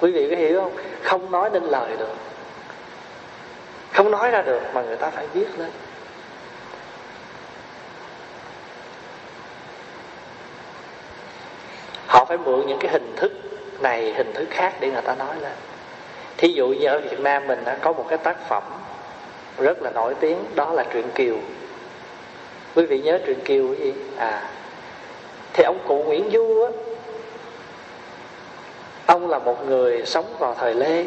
[0.00, 0.72] Quý vị có hiểu không?
[1.02, 2.14] Không nói nên lời được,
[3.92, 5.70] không nói ra được mà người ta phải viết lên.
[12.06, 13.32] Họ phải mượn những cái hình thức
[13.80, 15.52] này, hình thức khác để người ta nói lên.
[16.36, 18.62] Thí dụ như ở việt nam mình có một cái tác phẩm
[19.58, 21.36] rất là nổi tiếng, đó là truyện kiều.
[22.74, 23.94] Quý vị nhớ truyện kiều gì?
[24.16, 24.50] À
[25.54, 26.70] thì ông cụ nguyễn du á,
[29.06, 31.06] ông là một người sống vào thời lê.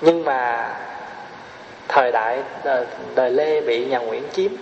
[0.00, 0.68] Nhưng mà
[1.88, 4.52] thời đại ờ, đời lê bị nhà nguyễn chiếm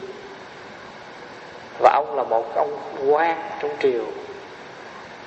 [1.78, 4.04] và ông là một ông quan trong triều.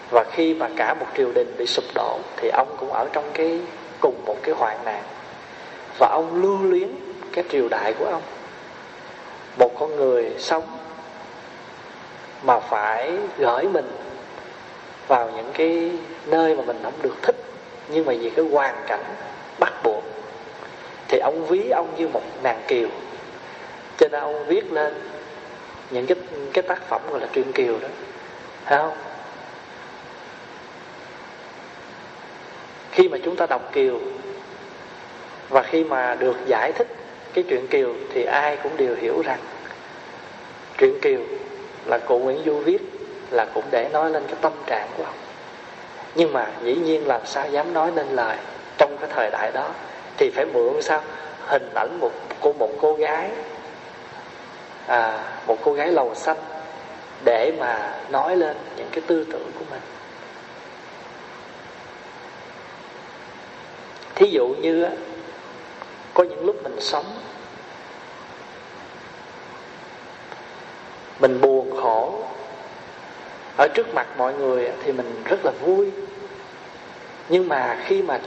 [0.10, 3.32] Và khi mà cả một triều đình bị sụp đổ, thì ông cũng ở trong
[3.34, 3.60] cái,
[4.00, 5.04] cùng một cái hoạn nạn
[6.00, 6.90] và ông lưu luyến
[7.34, 8.22] cái triều đại của ông.
[9.60, 10.64] Một con người sống
[12.44, 13.92] mà phải gửi mình
[15.08, 15.92] vào những cái
[16.26, 17.36] nơi mà mình không được thích,
[17.90, 19.04] nhưng mà vì cái hoàn cảnh
[19.60, 20.04] bắt buộc,
[21.08, 22.88] thì ông ví ông như một nàng kiều.
[23.98, 24.94] Cho nên ông viết lên
[25.92, 26.18] những cái
[26.54, 27.88] cái tác phẩm gọi là truyện kiều đó.
[28.66, 28.98] Phải không?
[32.92, 34.00] Khi mà chúng ta đọc kiều
[35.50, 36.88] và khi mà được giải thích
[37.34, 39.40] cái truyện kiều thì ai cũng đều hiểu rằng
[40.78, 41.22] truyện kiều
[41.86, 42.80] là cụ nguyễn du viết,
[43.32, 45.16] là cũng để nói lên cái tâm trạng của ông.
[46.16, 48.38] Nhưng mà dĩ nhiên làm sao dám nói nên lời
[48.78, 49.70] trong cái thời đại đó
[50.18, 51.02] thì phải mượn sao
[51.48, 53.30] hình ảnh một, của một cô gái
[54.88, 56.38] à, một cô gái lầu xanh
[57.26, 59.82] để mà nói lên những cái tư tưởng của mình.
[64.16, 64.86] Thí dụ như
[66.14, 67.06] có những lúc mình sống
[71.20, 72.24] mình buồn khổ
[73.58, 75.92] ở trước mặt mọi người thì mình rất là vui.
[77.30, 78.20] Nhưng mà khi mà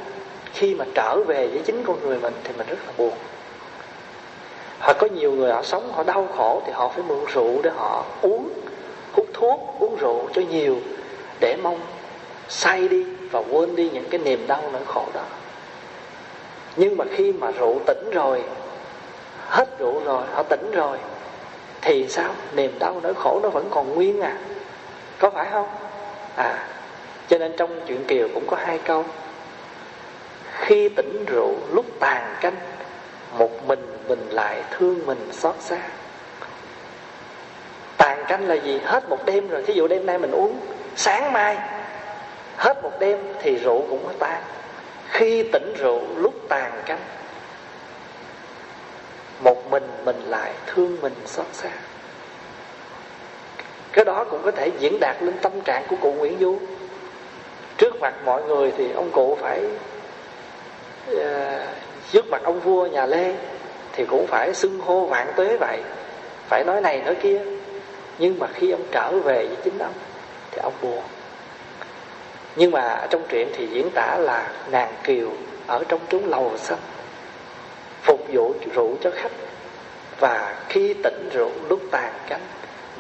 [0.53, 3.13] khi mà trở về với chính con người mình thì mình rất là buồn
[4.85, 7.71] hoặc có nhiều người họ sống, họ đau khổ thì họ phải mượn rượu để
[7.77, 8.49] họ uống,
[9.13, 10.77] hút thuốc, uống rượu cho nhiều
[11.41, 11.81] để mong
[12.49, 15.23] say đi và quên đi những cái niềm đau nỗi khổ đó.
[16.77, 18.43] Nhưng mà khi mà rượu tỉnh rồi,
[19.49, 20.99] hết rượu rồi, họ tỉnh rồi,
[21.83, 22.31] thì sao?
[22.55, 24.37] Niềm đau nỗi khổ nó vẫn còn nguyên à.
[25.19, 25.69] Có phải không?
[26.37, 26.69] À
[27.29, 29.05] cho nên trong chuyện kiều cũng có hai câu.
[30.53, 32.57] Khi tỉnh rượu, lúc tàn canh,
[33.39, 35.79] một mình mình lại thương mình xót xa.
[37.97, 38.81] Tàn canh là gì?
[38.85, 40.61] Hết một đêm rồi thí dụ đêm nay mình uống
[40.97, 41.59] sáng mai
[42.57, 44.43] hết một đêm thì rượu cũng có tan.
[45.11, 46.99] Khi tỉnh rượu lúc tàn canh
[49.41, 51.71] một mình mình lại thương mình xót xa.
[53.93, 56.59] Cái đó cũng có thể diễn đạt lên tâm trạng của cụ Nguyễn Du.
[57.77, 59.65] Trước mặt mọi người thì ông cụ phải
[61.11, 61.21] uh,
[62.13, 63.35] trước mặt ông vua nhà Lê
[63.97, 65.81] thì cũng phải xưng hô vạn tuế vậy.
[66.49, 67.43] Phải nói này nói kia.
[68.19, 69.95] Nhưng mà khi ông trở về với chính ông,
[70.51, 71.03] thì ông buồn.
[72.57, 75.31] Nhưng mà trong truyện thì diễn tả là nàng kiều
[75.67, 76.79] ở trong chốn lầu xanh
[78.03, 79.33] phục vụ rượu cho khách.
[80.21, 82.41] Và khi tỉnh rượu, lúc tàn cánh,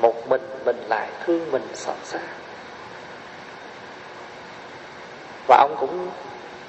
[0.00, 2.18] một mình mình lại thương mình xót xa.
[5.48, 6.09] Và ông cũng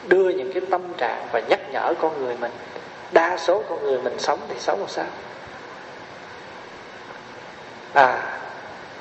[0.07, 2.51] đưa những cái tâm trạng và nhắc nhở con người mình
[3.15, 5.05] đa số con người mình sống thì sống làm sao?
[7.93, 8.35] À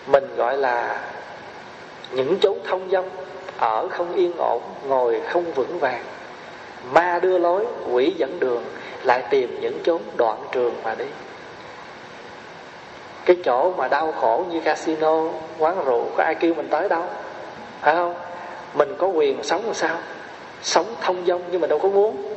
[0.06, 1.00] mình gọi là
[2.10, 3.10] những chốn thông dong
[3.58, 6.02] ở không yên ổn, ngồi không vững vàng.
[6.92, 8.64] Ma đưa lối, quỷ dẫn đường,
[9.02, 11.04] lại tìm những chốn đoạn trường mà đi.
[13.24, 15.22] Cái chỗ mà đau khổ như casino,
[15.58, 17.04] quán rượu, có ai kêu mình tới đâu?
[17.80, 18.14] Phải không?
[18.74, 19.96] Mình có quyền sống làm sao?
[20.62, 22.33] Sống thông dong nhưng mà đâu có muốn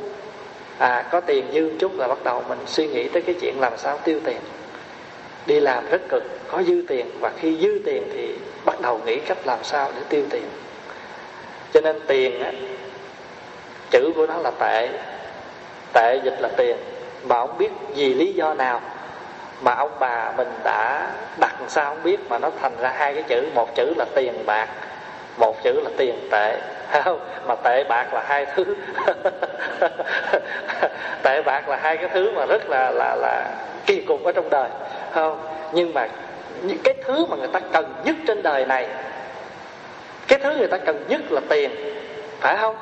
[0.78, 3.72] à có tiền dư chút là bắt đầu mình suy nghĩ tới cái chuyện làm
[3.76, 4.40] sao tiêu tiền.
[5.46, 9.18] Đi làm rất cực, có dư tiền, và khi dư tiền thì bắt đầu nghĩ
[9.18, 10.44] cách làm sao để tiêu tiền.
[11.72, 12.52] Cho nên tiền á,
[13.90, 14.88] chữ của nó là tệ.
[15.92, 16.76] Tệ dịch là tiền,
[17.22, 18.80] mà ông biết vì lý do nào
[19.60, 21.10] mà ông bà mình đã
[21.40, 24.34] đặt sao không biết, mà nó thành ra hai cái chữ, một chữ là tiền
[24.46, 24.68] bạc,
[25.38, 26.60] một chữ là tiền tệ
[27.04, 28.64] không mà tệ bạc là hai thứ.
[31.22, 33.50] Tệ bạc là hai cái thứ mà rất là là là
[33.86, 34.68] kỳ cục ở trong đời
[35.12, 35.38] không?
[35.72, 36.08] Nhưng mà
[36.62, 38.88] những cái thứ mà người ta cần nhất trên đời này
[40.28, 41.70] cái thứ người ta cần nhất là tiền
[42.40, 42.76] phải không?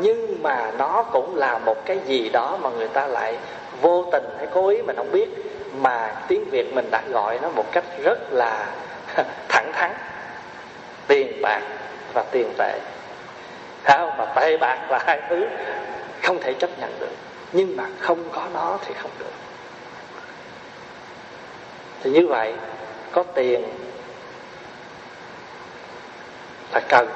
[0.00, 3.36] Nhưng mà nó cũng là một cái gì đó mà người ta lại
[3.82, 5.28] vô tình hay cố ý mình không biết
[5.74, 8.66] mà tiếng việt mình đã gọi nó một cách rất là
[9.48, 9.90] thẳng thắn.
[11.08, 11.60] Tiền bạc
[12.14, 12.78] và tiền tệ
[13.82, 15.46] phải không mà tệ bạc là hai thứ?
[16.22, 17.14] Không thể chấp nhận được.
[17.52, 19.32] Nhưng mà không có nó thì không được.
[22.02, 22.54] Thì như vậy,
[23.12, 23.62] có tiền
[26.72, 27.08] là cần,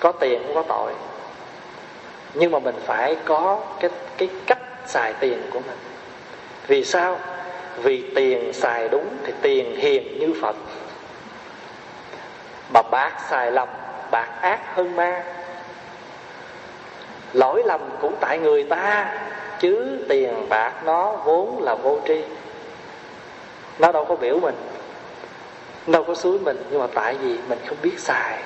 [0.00, 0.92] có tiền cũng có tội.
[2.34, 5.78] Nhưng mà mình phải có cái cái cách xài tiền của mình.
[6.66, 7.18] Vì sao?
[7.76, 10.56] Vì tiền xài đúng thì tiền hiền như phật.
[12.74, 13.68] Mà bạc xài lầm
[14.10, 15.22] bạc ác hơn ma
[17.32, 19.12] lỗi lầm cũng tại người ta,
[19.60, 22.22] chứ tiền bạc nó vốn là vô tri.
[23.78, 24.54] Nó đâu có biểu mình,
[25.86, 28.38] đâu có suối mình, nhưng mà tại vì mình không biết xài.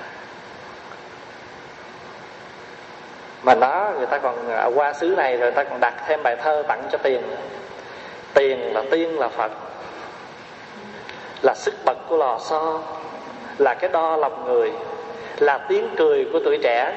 [3.42, 6.36] Mà nó, người ta còn à, qua xứ này rồi ta còn đặt thêm bài
[6.36, 7.22] thơ tặng cho tiền.
[8.34, 9.52] Tiền là tiên là phật,
[11.42, 12.80] là sức bật của lò xo,
[13.58, 14.72] là cái đo lòng người,
[15.38, 16.92] là tiếng cười của tuổi trẻ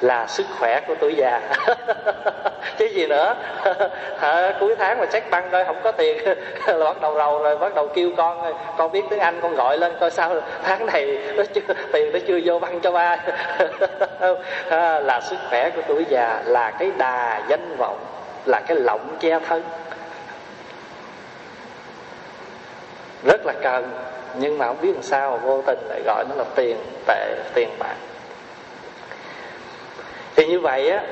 [0.00, 1.40] là sức khỏe của tuổi già.
[2.78, 3.34] Chứ gì nữa.
[4.20, 6.18] À, cuối tháng mà xét băng thôi không có tiền.
[6.66, 9.78] Là bắt đầu rầu rồi bắt đầu kêu con con biết tiếng anh con gọi
[9.78, 13.16] lên coi sao tháng này nó chưa, tiền nó chưa vô băng cho ba.
[14.68, 17.98] À, là sức khỏe của tuổi già là cái đà danh vọng
[18.46, 19.62] là cái lọng che thân.
[23.24, 23.90] Rất là cần
[24.34, 26.76] nhưng mà không biết làm sao mà vô tình lại gọi nó là tiền
[27.06, 27.94] tệ tiền bạc
[30.36, 31.02] thì như vậy á,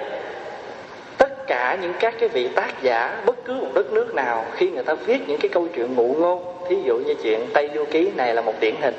[1.18, 4.70] tất cả những các cái vị tác giả, bất cứ một đất nước nào, khi
[4.70, 7.84] người ta viết những cái câu chuyện ngụ ngôn, thí dụ như chuyện tây du
[7.90, 8.94] ký này là một điển hình.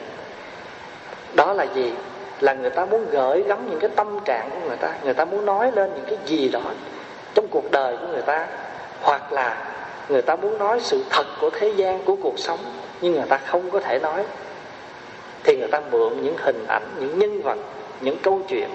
[1.34, 1.94] Đó là gì?
[2.40, 5.26] Là người ta muốn gửi gắm những cái tâm trạng của người ta người ta
[5.26, 6.62] muốn nói lên những cái gì đó
[7.34, 8.48] trong cuộc đời của người ta,
[9.02, 9.58] hoặc là
[10.10, 12.60] người ta muốn nói sự thật của thế gian, của cuộc sống,
[13.02, 14.24] nhưng người ta không có thể nói.
[15.44, 17.58] Thì người ta mượn những hình ảnh, những nhân vật,
[18.02, 18.70] những câu chuyện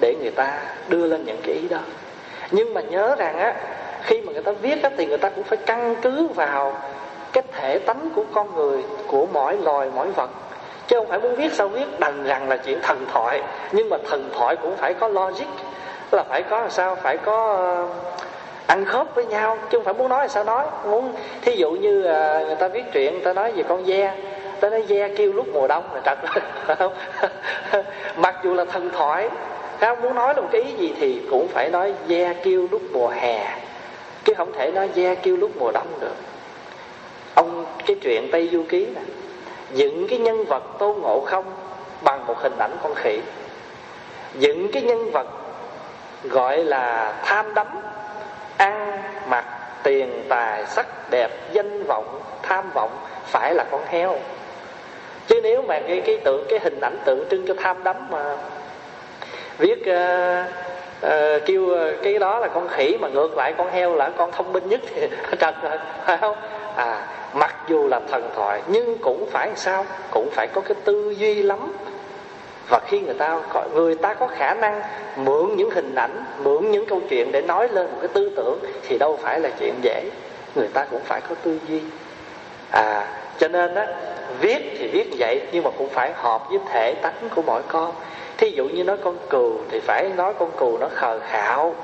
[0.00, 1.78] để người ta đưa lên những cái ý đó.
[2.50, 3.54] Nhưng mà nhớ rằng á
[4.02, 6.74] khi mà người ta viết á, thì người ta cũng phải căn cứ vào
[7.32, 10.30] cái thể tánh của con người của mỗi loài mỗi vật.
[10.86, 13.42] Chứ không phải muốn viết sao viết đành rằng là chuyện thần thoại.
[13.72, 15.46] Nhưng mà thần thoại cũng phải có logic
[16.10, 16.94] là phải có làm sao?
[16.94, 17.86] Phải có ờ,
[18.66, 20.66] ăn khớp với nhau chứ không phải muốn nói là sao nói.
[20.84, 24.14] Muốn thí dụ như ờ, người ta viết chuyện người ta nói về con ve
[24.60, 26.18] ta nói ve kêu lúc mùa đông là trật
[28.16, 29.30] mặc dù là thần thoại
[29.80, 32.82] không muốn nói là một cái ý gì thì cũng phải nói da kêu lúc
[32.92, 33.58] mùa hè,
[34.24, 36.14] chứ không thể nói da kêu lúc mùa đông được.
[37.34, 39.00] Ông, cái chuyện tây du ký nè
[39.72, 41.44] dựng cái nhân vật tôn ngộ không
[42.02, 43.20] bằng một hình ảnh con khỉ.
[44.38, 45.26] Dựng cái nhân vật
[46.24, 47.66] gọi là tham đắm,
[48.56, 49.44] ăn mặc,
[49.82, 52.90] tiền tài, sắc đẹp, danh vọng, tham vọng
[53.24, 54.18] phải là con heo.
[55.26, 58.36] Chứ nếu mà cái cái tượng cái hình ảnh tượng trưng cho tham đắm mà
[59.58, 60.52] viết uh, ờ, uh,
[61.00, 64.32] ờ, kêu ờ, cái đó là con khỉ mà ngược lại con heo là con
[64.32, 64.80] thông minh nhất.
[64.94, 65.06] Thì
[65.40, 66.36] trật rồi phải không?
[66.76, 69.84] À mặc dù là thần thoại nhưng cũng phải sao?
[70.10, 71.72] Cũng phải có cái tư duy lắm.
[72.68, 73.40] Và khi người ta
[73.74, 74.82] người ta có khả năng
[75.16, 78.58] mượn những hình ảnh mượn những câu chuyện để nói lên một cái tư tưởng
[78.88, 80.04] thì đâu phải là chuyện dễ.
[80.54, 81.80] Người ta cũng phải có tư duy.
[82.70, 83.06] À
[83.38, 83.86] cho nên á
[84.40, 87.92] viết thì viết vậy nhưng mà cũng phải hợp với thể tánh của mỗi con
[88.38, 91.74] thí dụ như nói con cừu thì phải nói con cừu nó khờ khạo.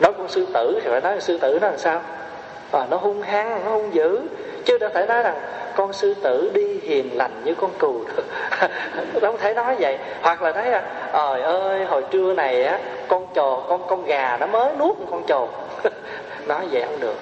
[0.00, 2.02] Nói con sư tử thì phải nói sư tử nó làm sao?
[2.70, 4.20] Và nó hung hăng, nó hung dữ.
[4.64, 5.36] Chứ đâu thể nói rằng
[5.76, 8.24] con sư tử đi hiền lành như con cừu được.
[9.22, 9.98] Đâu thể nói vậy.
[10.22, 14.36] Hoặc là nói là trời ơi, hồi trưa này á, con trò con con gà
[14.40, 15.48] nó mới nuốt một con trồn
[16.46, 17.16] nói vậy không được.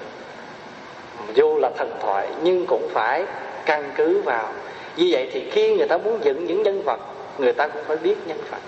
[1.33, 3.23] Dù là thần thoại, nhưng cũng phải
[3.65, 4.49] căn cứ vào.
[4.95, 6.99] Như vậy thì khi người ta muốn dựng những nhân vật
[7.39, 8.59] người ta cũng phải biết nhân vật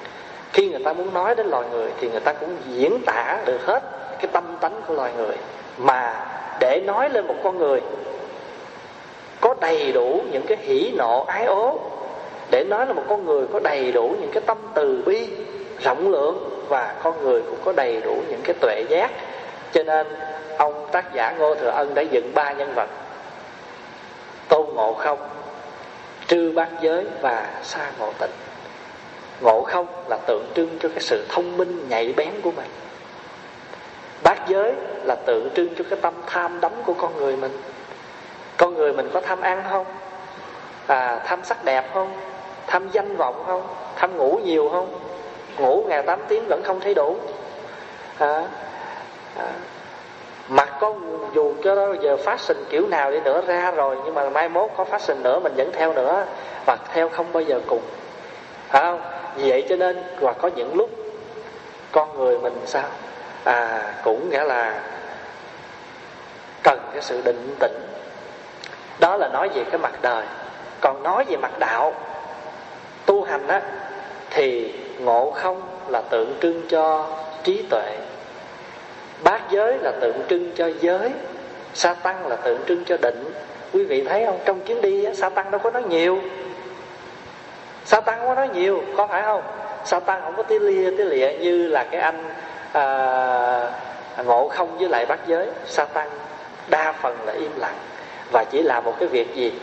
[0.53, 3.65] khi người ta muốn nói đến loài người thì người ta cũng diễn tả được
[3.65, 3.83] hết
[4.19, 5.35] cái tâm tánh của loài người.
[5.77, 6.25] Mà
[6.59, 7.81] để nói lên một con người,
[9.41, 11.79] có đầy đủ những cái hỉ nộ, ái ố,
[12.51, 15.27] để nói là một con người có đầy đủ những cái tâm từ bi,
[15.83, 19.11] rộng lượng và con người cũng có đầy đủ những cái tuệ giác.
[19.73, 20.07] Cho nên,
[20.57, 22.89] ông tác giả ngô thừa ân đã dựng ba nhân vật.
[24.47, 25.19] Tôn ngộ không,
[26.27, 28.50] trư bát giới và sa ngộ tịnh
[29.41, 32.69] ngộ không là tượng trưng cho cái sự thông minh nhạy bén của mình.
[34.23, 34.73] Bát giới
[35.03, 37.51] là tượng trưng cho cái tâm tham đắm của con người mình.
[38.57, 39.85] Con người mình có tham ăn không?
[40.87, 42.13] À, tham sắc đẹp không?
[42.67, 43.67] Tham danh vọng không?
[43.95, 44.99] Tham ngủ nhiều không?
[45.57, 47.15] Ngủ ngày 8 tiếng vẫn không thấy đủ.
[48.17, 48.43] À,
[49.37, 49.47] à,
[50.49, 50.93] mặt có
[51.33, 54.69] dù cho đó giờ fashion kiểu nào đi nữa ra rồi nhưng mà mai mốt
[54.77, 56.25] có fashion nữa mình vẫn theo nữa
[56.65, 57.81] và theo không bao giờ cùng.
[58.69, 59.10] Phải không?
[59.35, 60.89] Vì vậy cho nên và có những lúc
[61.91, 62.89] con người mình sao?
[63.43, 64.81] À cũng nghĩa là
[66.63, 67.81] cần cái sự định tĩnh.
[68.99, 70.25] Đó là nói về cái mặt đời.
[70.81, 71.93] Còn nói về mặt đạo
[73.05, 73.61] tu hành á
[74.29, 77.07] thì ngộ không là tượng trưng cho
[77.43, 77.97] trí tuệ.
[79.23, 81.11] Bát giới là tượng trưng cho giới.
[81.73, 83.33] Sa tăng là tượng trưng cho định.
[83.73, 84.39] Quý vị thấy không?
[84.45, 86.19] Trong chuyến đi á, sa tăng đâu có nói nhiều
[87.91, 89.41] sa tăng không có nói nhiều có phải không?
[89.85, 92.23] Sa tăng không có tí lia tí lịa như là cái anh
[92.71, 93.71] à,
[94.25, 95.47] ngộ không với lại bát giới.
[95.65, 96.09] Sa tăng
[96.69, 97.77] đa phần là im lặng
[98.31, 99.53] và chỉ làm một cái việc gì?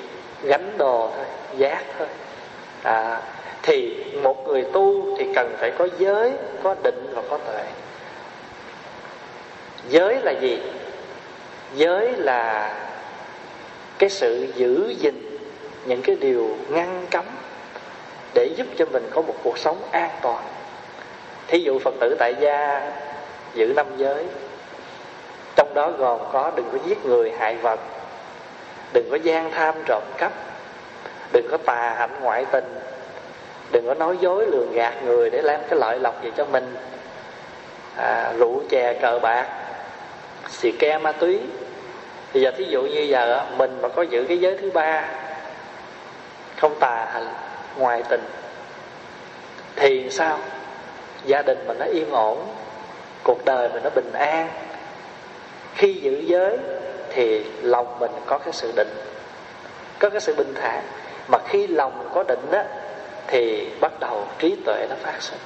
[0.43, 1.25] Gánh đồ thôi
[1.57, 2.09] giác thôi.
[2.83, 3.21] À,
[3.63, 7.65] thì một người tu thì cần phải có giới có định và có tuệ.
[9.89, 10.63] Giới là gì?
[11.75, 12.75] Giới là
[13.99, 15.41] cái sự giữ gìn
[15.87, 17.25] những cái điều ngăn cấm
[18.35, 20.45] để giúp cho mình có một cuộc sống an toàn.
[21.47, 22.91] Thí dụ phật tử tại gia
[23.55, 24.25] giữ năm giới
[25.57, 27.81] trong đó gồm có đừng có giết người hại vật
[28.93, 30.33] đừng có gian tham trộm cắp
[31.33, 32.79] đừng có tà hạnh ngoại tình
[33.73, 36.77] đừng có nói dối lường gạt người để làm cái lợi lộc gì cho mình.
[37.97, 39.47] À, rượu chè cờ bạc
[40.49, 41.41] xì ke ma túy.
[42.35, 45.05] Bây giờ thí dụ như giờ mình mà có giữ cái giới thứ ba
[46.57, 47.27] không tà hành
[47.79, 48.25] ngoại tình,
[49.77, 50.39] thì sao?
[51.25, 52.39] Gia đình mình nó yên ổn,
[53.25, 54.49] cuộc đời mình nó bình an.
[55.75, 56.59] Khi giữ giới
[57.11, 58.95] thì lòng mình có cái sự định,
[59.99, 60.83] có cái sự bình thản.
[61.29, 62.65] Mà khi lòng có định á,
[63.27, 65.39] thì bắt đầu trí tuệ nó phát sinh.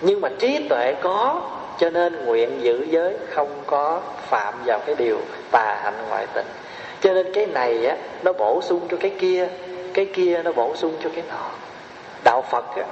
[0.00, 1.42] Nhưng mà trí tuệ có,
[1.78, 6.46] cho nên nguyện giữ giới không có phạm vào cái điều tà hạnh ngoại tình.
[7.00, 9.48] Cho nên cái này á, nó bổ sung cho cái kia
[9.98, 11.50] cái kia nó bổ sung cho cái nọ.
[12.24, 12.84] Đạo phật á,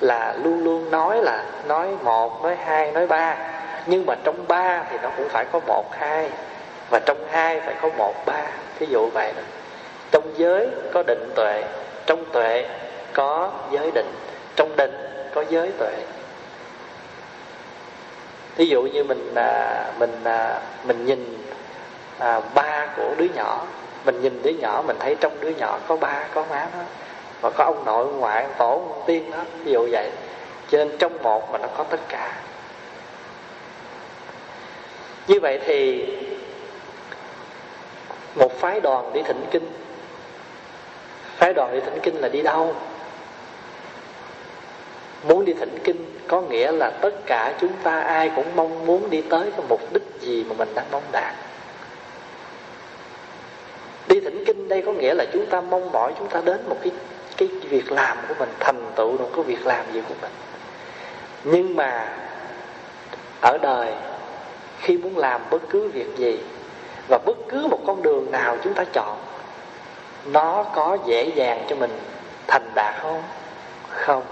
[0.00, 3.36] là luôn luôn nói là nói một nói hai nói ba.
[3.86, 6.30] Nhưng mà trong ba thì nó cũng phải có một hai.
[6.90, 8.42] Và trong hai phải có một ba.
[8.78, 9.42] Thí dụ vậy đó
[10.10, 11.64] trong giới có định tuệ
[12.06, 12.68] trong tuệ
[13.12, 14.12] có giới định
[14.56, 14.94] trong định
[15.34, 15.94] có giới tuệ.
[18.56, 21.38] Ví dụ như mình à, mình à, mình nhìn
[22.18, 23.66] à, ba của đứa nhỏ
[24.04, 26.84] mình nhìn đứa nhỏ, mình thấy trong đứa nhỏ có ba, có má nó
[27.40, 30.10] và có ông nội, ông ngoại, ông tổ, ông tiên đó, ví dụ vậy.
[30.70, 32.32] Cho nên trong một mà nó có tất cả.
[35.26, 36.06] Như vậy thì
[38.34, 39.70] một phái đoàn đi thỉnh kinh.
[41.36, 42.74] Phái đoàn đi thỉnh kinh là đi đâu?
[45.22, 49.10] Muốn đi thỉnh kinh có nghĩa là tất cả chúng ta ai cũng mong muốn
[49.10, 51.34] đi tới cái mục đích gì mà mình đang mong đạt
[54.12, 56.76] đi thỉnh kinh đây có nghĩa là chúng ta mong mỏi chúng ta đến một
[56.82, 56.92] cái
[57.36, 60.30] cái việc làm của mình, thành tựu một cái việc làm gì của mình.
[61.44, 62.08] Nhưng mà
[63.40, 63.92] ở đời,
[64.80, 66.38] khi muốn làm bất cứ việc gì
[67.08, 69.16] và bất cứ một con đường nào chúng ta chọn,
[70.24, 71.90] nó có dễ dàng cho mình
[72.46, 73.22] thành đạt không?
[73.88, 74.22] Không.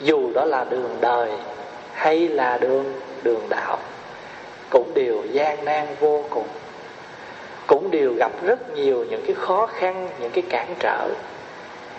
[0.00, 1.32] Dù đó là đường đời
[1.94, 2.92] hay là đường
[3.22, 3.78] đường đạo,
[4.70, 6.46] cũng đều gian nan vô cùng
[7.70, 11.08] cũng đều gặp rất nhiều những cái khó khăn, những cái cản trở.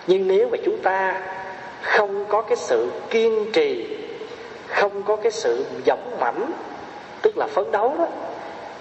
[0.06, 1.22] Nhưng nếu mà chúng ta
[1.82, 3.86] không có cái sự kiên trì,
[4.68, 6.52] không có cái sự dũng mãnh
[7.22, 8.06] tức là phấn đấu đó,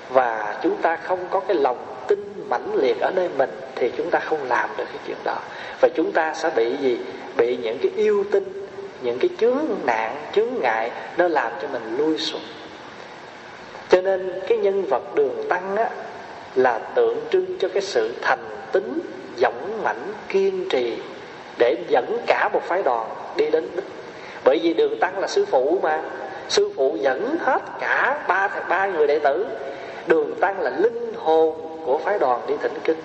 [0.10, 4.10] và chúng ta không có cái lòng tin mãnh liệt ở nơi mình, thì chúng
[4.10, 5.38] ta không làm được cái chuyện đó.
[5.82, 7.00] Và chúng ta sẽ bị gì?
[7.38, 8.68] Bị những cái yêu tinh
[9.02, 12.42] những cái chướng nạn, chướng ngại, nó làm cho mình lui xuống.
[13.90, 15.90] Cho nên cái nhân vật đường tăng á
[16.56, 18.40] là tượng trưng cho cái sự thành
[18.72, 19.00] tính
[19.38, 20.98] dũng mãnh kiên trì
[21.58, 23.86] để dẫn cả một phái đoàn đi đến đích
[24.44, 26.02] bởi vì đường tăng là sư phụ mà.
[26.50, 29.46] Sư phụ dẫn hết cả ba ba người đệ tử.
[30.08, 32.98] Đường tăng là linh hồn của phái đoàn đi thỉnh kinh.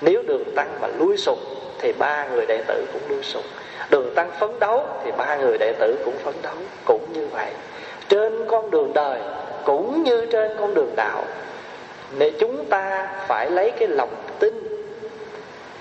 [0.00, 1.38] Nếu đường tăng mà lui sụp,
[1.80, 3.42] thì ba người đệ tử cũng lui sụp.
[3.90, 6.54] Đường tăng phấn đấu, thì ba người đệ tử cũng phấn đấu.
[6.84, 7.50] Cũng như vậy.
[8.08, 9.20] Trên con đường đời,
[9.64, 11.24] cũng như trên con đường đạo
[12.12, 14.54] nên chúng ta phải lấy cái lòng tin,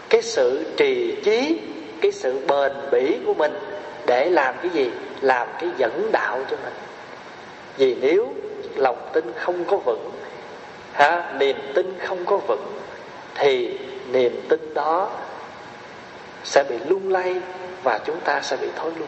[0.10, 1.60] cái sự trì chí,
[2.02, 3.54] cái sự bền bỉ của mình
[4.06, 4.92] để làm cái gì?
[5.22, 6.74] Làm cái dẫn đạo cho mình.
[7.78, 8.34] Vì nếu
[8.76, 10.12] lòng tin không có vững,
[10.94, 12.80] ha, niềm tin không có vững,
[13.36, 13.78] thì
[14.12, 15.10] niềm tin đó
[16.44, 17.36] sẽ bị lung lay
[17.84, 19.08] và chúng ta sẽ bị thối lui.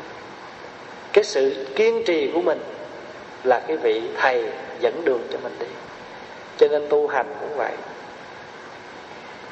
[1.14, 2.60] Cái sự kiên trì của mình
[3.44, 4.46] là cái vị thầy
[4.80, 5.66] dẫn đường cho mình đi
[6.60, 7.74] cho nên tu hành cũng vậy.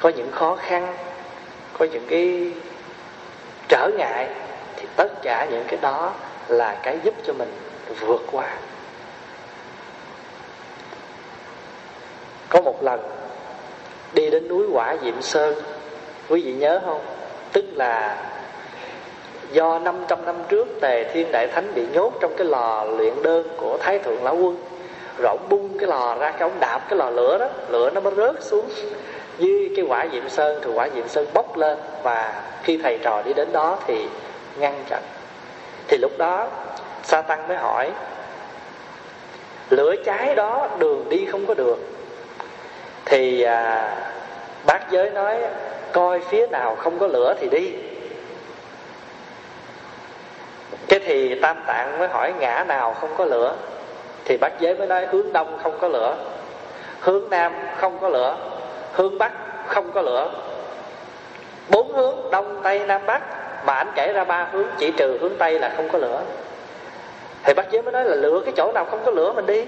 [0.00, 0.94] Có những khó khăn,
[1.78, 2.52] có những cái
[3.68, 4.28] trở ngại,
[4.76, 6.12] thì tất cả những cái đó
[6.48, 7.52] là cái giúp cho mình
[8.00, 8.56] vượt qua.
[12.48, 13.00] Có một lần,
[14.12, 15.54] đi đến núi quả diệm sơn,
[16.28, 17.00] quý vị nhớ không?
[17.52, 18.16] Tức là
[19.52, 23.48] do 500 năm trước tề thiên đại thánh bị nhốt trong cái lò luyện đơn
[23.56, 24.67] của thái thượng lão quân
[25.18, 28.00] rồi ông bung cái lò ra cái ông đạp cái lò lửa đó lửa nó
[28.00, 28.68] mới rớt xuống.
[29.38, 33.22] Như cái quả diệm sơn thì quả diệm sơn bốc lên và khi thầy trò
[33.22, 34.06] đi đến đó thì
[34.58, 35.02] ngăn chặn.
[35.88, 36.46] Thì lúc đó
[37.02, 37.90] sa tăng mới hỏi
[39.70, 41.78] lửa cháy đó đường đi không có được.
[43.04, 43.96] Thì à,
[44.66, 45.36] bác giới nói
[45.92, 47.72] coi phía nào không có lửa thì đi.
[50.88, 53.56] Cái thì tam tạng mới hỏi ngã nào không có lửa?
[54.28, 56.16] Thì bát giới mới nói hướng đông không có lửa,
[57.00, 58.36] hướng nam không có lửa,
[58.92, 59.32] hướng bắc
[59.66, 60.30] không có lửa.
[61.70, 63.22] Bốn hướng, đông, tây, nam, bắc,
[63.66, 66.20] mà anh kể ra ba hướng, chỉ trừ hướng tây là không có lửa.
[67.44, 69.64] Thì bác giới mới nói là lửa cái chỗ nào không có lửa mình đi.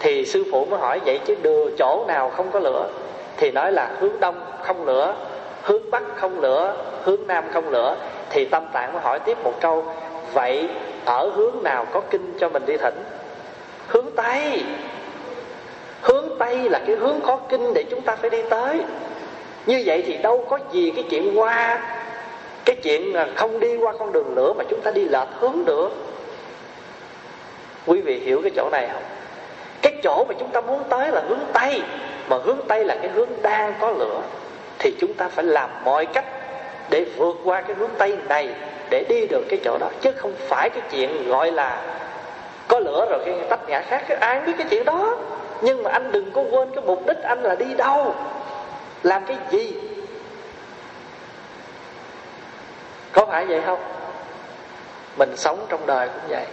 [0.00, 2.88] Thì sư phụ mới hỏi vậy chứ đưa chỗ nào không có lửa?
[3.36, 5.14] Thì nói là hướng đông không lửa,
[5.62, 7.96] hướng bắc không lửa, hướng nam không lửa.
[8.30, 9.84] Thì tâm tạng mới hỏi tiếp một câu,
[10.32, 10.68] vậy
[11.04, 13.04] ở hướng nào có kinh cho mình đi thỉnh?
[13.88, 14.64] Hướng tây.
[16.02, 18.80] Hướng tây là cái hướng có kinh để chúng ta phải đi tới.
[19.66, 21.80] Như vậy thì đâu có gì cái chuyện qua,
[22.64, 25.88] cái chuyện không đi qua con đường lửa mà chúng ta đi lệch hướng được.
[27.86, 29.02] Quý vị hiểu cái chỗ này không?
[29.82, 31.82] Cái chỗ mà chúng ta muốn tới là hướng tây,
[32.28, 34.20] mà hướng tây là cái hướng đang có lửa,
[34.78, 36.24] thì chúng ta phải làm mọi cách
[36.90, 38.48] để vượt qua cái hướng tây này
[38.90, 41.82] để đi được cái chỗ đó, chứ không phải cái chuyện gọi là
[42.68, 45.16] có lửa rồi cái tách ngã khác ai biết cái chuyện đó?
[45.62, 48.14] Nhưng mà anh đừng có quên cái mục đích anh là đi đâu.
[49.02, 49.74] Làm cái gì?
[53.12, 53.78] Có phải vậy không?
[55.18, 56.46] Mình sống trong đời cũng vậy.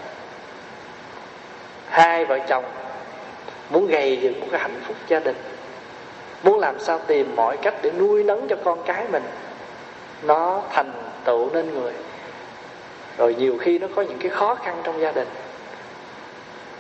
[1.90, 2.64] Hai vợ chồng
[3.70, 5.36] muốn gây dựng một cái hạnh phúc gia đình,
[6.44, 9.24] muốn làm sao tìm mọi cách để nuôi nấng cho con cái mình.
[10.22, 10.92] Nó thành
[11.26, 11.94] tựu nên người.
[13.18, 15.28] Rồi nhiều khi nó có những cái khó khăn trong gia đình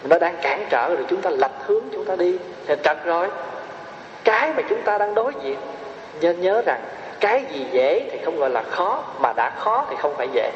[0.03, 2.37] nó đang cản trở rồi chúng ta lệch hướng chúng ta đi.
[2.67, 3.27] Thì trật rồi
[4.23, 5.57] cái mà chúng ta đang đối diện
[6.21, 6.81] nên nhớ rằng
[7.19, 10.51] cái gì dễ thì không gọi là khó mà đã khó thì không phải dễ.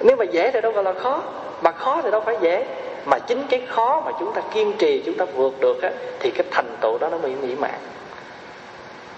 [0.00, 1.22] Nếu mà dễ thì đâu gọi là khó
[1.62, 2.66] mà khó thì đâu phải dễ.
[3.04, 6.30] Mà chính cái khó mà chúng ta kiên trì chúng ta vượt được á, thì
[6.30, 7.80] cái thành tựu đó nó mới mỹ mãn.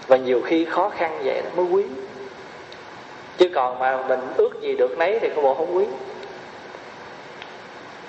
[0.06, 1.84] Và nhiều khi khó khăn vậy nó mới quý
[3.40, 5.84] chứ còn mà mình ước gì được nấy thì có bộ không quý.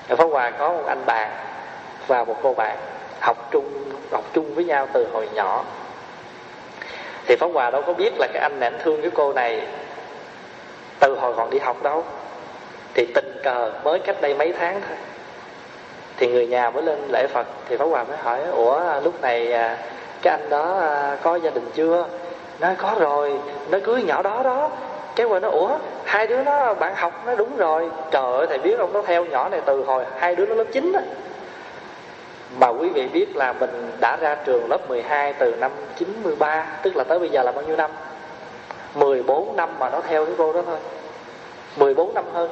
[0.10, 1.30] Ở Pháp Hòa có một anh bạn
[2.08, 2.78] và một cô bạn
[3.20, 3.66] học chung
[4.12, 5.64] học chung với nhau từ hồi nhỏ.
[7.26, 9.68] Thì Pháp Hòa đâu có biết là cái anh này anh thương cái cô này
[11.00, 12.04] từ hồi còn đi học đâu.
[12.94, 14.98] Thì tình cờ mới cách đây mấy tháng thôi.
[16.18, 19.54] Thì người nhà mới lên lễ Phật, thì Pháp Hòa mới hỏi, ủa, lúc này
[19.54, 19.78] à,
[20.22, 22.08] cái anh đó à, có gia đình chưa?
[22.60, 24.70] Nó có rồi, nó cưới nhỏ đó đó
[25.16, 25.70] cái quên nó ủa,
[26.04, 27.90] hai đứa nó, bạn học nó đúng rồi.
[28.12, 28.94] Trời ơi, thầy biết không?
[28.94, 31.02] Nó theo nhỏ này từ hồi hai đứa nó lớp 9 á.
[32.60, 36.96] Mà quý vị biết là mình đã ra trường lớp 12 từ năm 93 tức
[36.96, 37.92] là tới bây giờ là bao nhiêu năm?
[38.96, 40.78] 14 năm mà nó theo cái cô đó thôi.
[41.78, 42.50] 14 năm hơn.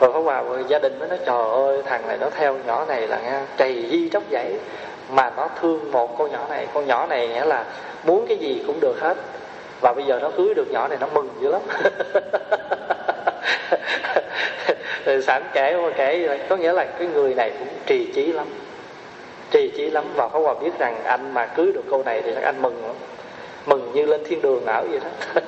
[0.00, 3.08] Rồi có vào gia đình mới nói, trời ơi, thằng này nó theo nhỏ này
[3.08, 4.52] là nghe trầy di tróc dãy.
[5.10, 6.66] Mà nó thương một con nhỏ này.
[6.74, 7.64] Con nhỏ này nghĩa là
[8.04, 9.16] muốn cái gì cũng được hết
[9.80, 11.62] và bây giờ nó cưới được nhỏ này nó mừng dữ lắm.
[15.22, 18.46] Sẵn kể mà kể có nghĩa là cái người này cũng trì trí lắm.
[19.50, 20.04] Trì trí lắm.
[20.14, 22.96] Và có Hòa biết rằng anh mà cưới được cô này thì anh mừng lắm.
[23.66, 25.40] Mừng như lên thiên đường ở vậy đó.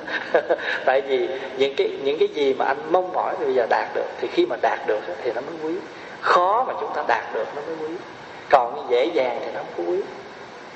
[0.85, 3.87] Tại vì những cái những cái gì mà anh mong mỏi thì bây giờ đạt
[3.95, 4.05] được.
[4.21, 5.79] Thì khi mà đạt được thì nó mới quý.
[6.21, 7.95] Khó mà chúng ta đạt được nó mới quý.
[8.49, 10.01] Còn dễ dàng thì nó không có quý.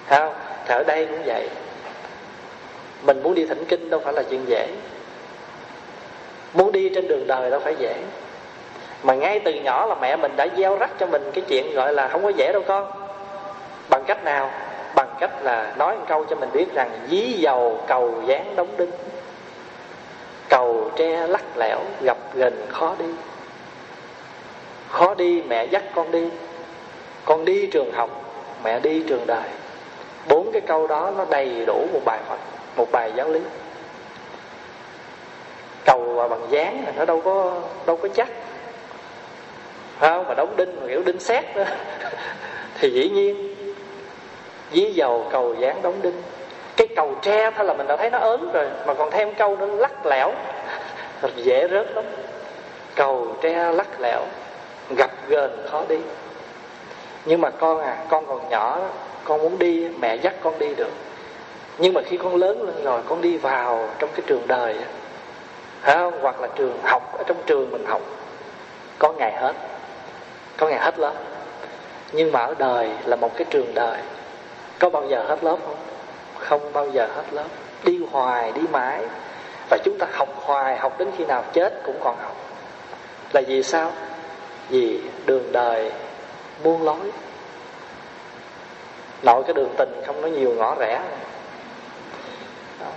[0.10, 0.34] Không?
[0.68, 1.50] Ở đây cũng vậy
[3.02, 4.68] mình muốn đi thỉnh kinh đâu phải là chuyện dễ.
[6.54, 7.96] Muốn đi trên đường đời đâu phải dễ.
[9.04, 11.94] Mà ngay từ nhỏ là mẹ mình đã gieo rắc cho mình cái chuyện gọi
[11.94, 12.92] là không có dễ đâu con.
[13.90, 14.52] Bằng cách nào?
[14.96, 18.78] Bằng cách là nói một câu cho mình biết rằng dí dầu cầu dán đóng
[18.78, 18.92] đinh.
[20.50, 23.06] Cầu tre lắc lẻo gặp gần khó đi.
[24.90, 26.30] Khó đi mẹ dắt con đi.
[27.26, 28.10] Con đi trường học,
[28.64, 29.50] mẹ đi trường đời.
[30.28, 32.40] Bốn cái câu đó nó đầy đủ một bài phật
[32.76, 33.40] một bài giáo lý.
[35.86, 38.28] Cầu bằng dán nó đâu có đâu có chắc.
[40.00, 40.28] Không?
[40.28, 41.64] Mà đóng đinh, mà kiểu đinh xét đó,
[42.80, 43.56] thì dĩ nhiên,
[44.74, 46.22] dí dầu, cầu, dáng, đóng đinh.
[46.78, 49.56] Cái cầu tre thôi là mình đã thấy nó ớn rồi, mà còn thêm câu
[49.56, 50.34] nó lắc lẻo
[51.36, 52.06] dễ rớt lắm.
[52.96, 54.22] Cầu tre, lắc lẻo
[54.98, 55.98] gặp gờn khó đi.
[57.26, 58.80] Nhưng mà con à con còn nhỏ,
[59.24, 60.92] con muốn đi, mẹ dắt con đi được
[61.78, 64.76] nhưng mà khi con lớn lên rồi, con đi vào trong cái trường đời
[65.82, 68.02] phải không hoặc là trường học, ở trong trường mình học,
[69.00, 69.54] có ngày hết,
[70.58, 71.14] có ngày hết lớp.
[72.12, 73.98] Nhưng mà ở đời là một cái trường đời.
[74.80, 75.76] Có bao giờ hết lớp không?
[76.38, 77.46] Không bao giờ hết lớp.
[77.84, 79.06] Đi hoài, đi mãi.
[79.70, 82.36] Và chúng ta học hoài, học đến khi nào chết cũng còn học.
[83.34, 83.92] Là vì sao?
[84.70, 85.92] Vì đường đời
[86.64, 87.12] buông lối.
[89.24, 91.02] Nội cái đường tình không có nhiều ngõ rẽ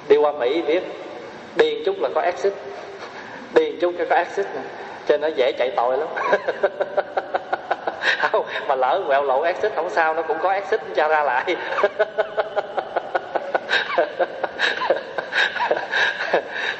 [0.09, 0.83] đi qua mỹ biết
[1.57, 2.53] đi chút là có exit
[3.55, 4.61] đi chút cái có exit nè
[5.09, 6.09] cho nó dễ chạy tội lắm.
[8.19, 11.57] Không mà lỡ quẹo lộ exit không sao nó cũng có exit cho ra lại.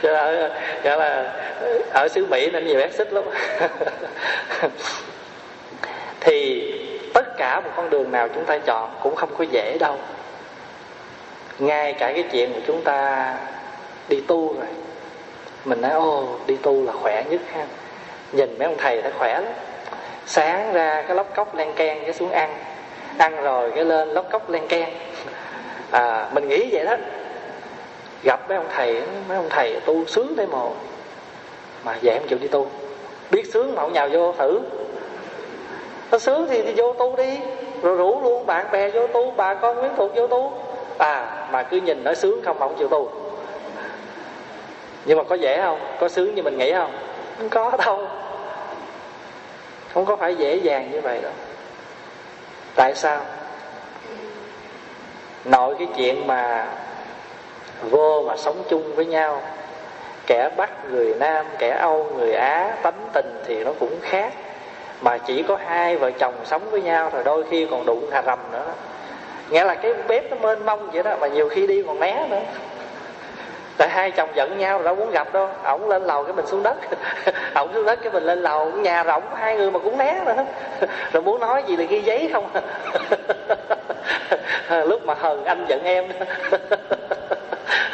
[0.03, 0.51] Cho là,
[0.85, 1.33] cho là
[1.93, 3.25] ở xứ mỹ nên nhiều exit lắm.
[6.21, 6.73] Thì
[7.15, 9.99] tất cả một con đường nào chúng ta chọn cũng không có dễ đâu
[11.59, 13.35] ngay cả cái chuyện mà chúng ta
[14.09, 14.67] đi tu rồi
[15.65, 17.67] mình nói ô đi tu là khỏe nhất ha.
[18.33, 19.53] Nhìn mấy ông thầy thấy khỏe lắm.
[20.27, 22.55] Sáng ra cái lóc cốc len ken cái xuống ăn.
[23.19, 24.89] Ăn rồi cái lên lóc cốc len ken
[25.91, 26.97] à, mình nghĩ vậy đó.
[28.23, 30.71] Gặp mấy ông thầy mấy ông thầy tu sướng thế mồ.
[31.85, 32.67] Mà vậy không chịu đi tu.
[33.31, 34.61] Biết sướng mà không nhào vô thử.
[36.11, 37.39] Nó sướng thì, thì vô tu đi.
[37.83, 40.53] Rồi rủ luôn bạn bè vô tu bà con quyến thuộc vô tu
[40.99, 43.11] à mà cứ nhìn nó sướng không mà không chịu tu.
[45.05, 45.81] Nhưng mà có dễ không?
[46.01, 46.93] Có sướng như mình nghĩ không?
[47.39, 48.09] Không có đâu.
[49.95, 51.33] Không có phải dễ dàng như vậy đâu.
[52.75, 53.21] Tại sao?
[55.45, 56.67] Nội cái chuyện mà
[57.91, 59.43] vô mà sống chung với nhau,
[60.27, 64.33] kẻ bắc người nam, kẻ âu người á, tánh tình thì nó cũng khác.
[65.01, 68.23] Mà chỉ có hai vợ chồng sống với nhau rồi đôi khi còn đụng hà
[68.23, 68.73] rầm nữa
[69.51, 72.27] nghĩa là cái bếp nó mênh mông vậy đó, mà nhiều khi đi còn né
[72.31, 72.41] nữa.
[73.79, 75.49] Tại hai chồng giận nhau rồi đâu muốn gặp đâu.
[75.65, 76.77] Ổng lên lầu cái mình xuống đất.
[77.55, 80.45] Ổng xuống đất cái mình lên lầu, nhà rộng hai người mà cũng né nữa.
[81.13, 82.49] Rồi muốn nói gì là ghi giấy không?
[84.89, 86.09] Lúc mà hờn anh giận em.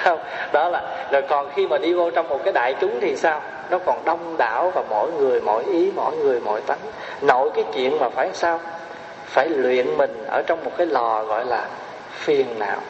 [0.05, 0.19] Không,
[0.53, 0.83] đó là
[1.13, 3.41] rồi còn khi mà đi vô trong một cái đại chúng thì sao?
[3.71, 6.79] Nó còn đông đảo và mỗi người, mỗi ý, mỗi người, mỗi tánh.
[7.21, 8.61] Nội cái chuyện mà phải sao?
[9.31, 11.69] Phải luyện mình ở trong một cái lò gọi là
[12.13, 12.81] phiền não.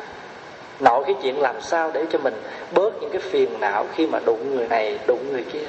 [0.80, 2.34] Nội cái chuyện làm sao để cho mình
[2.74, 5.66] bớt những cái phiền não khi mà đụng người này đụng người kia.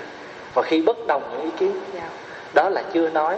[0.53, 1.72] Và khi bất đồng những ý kiến.
[1.72, 2.09] Với nhau
[2.53, 3.38] đó là chưa nói.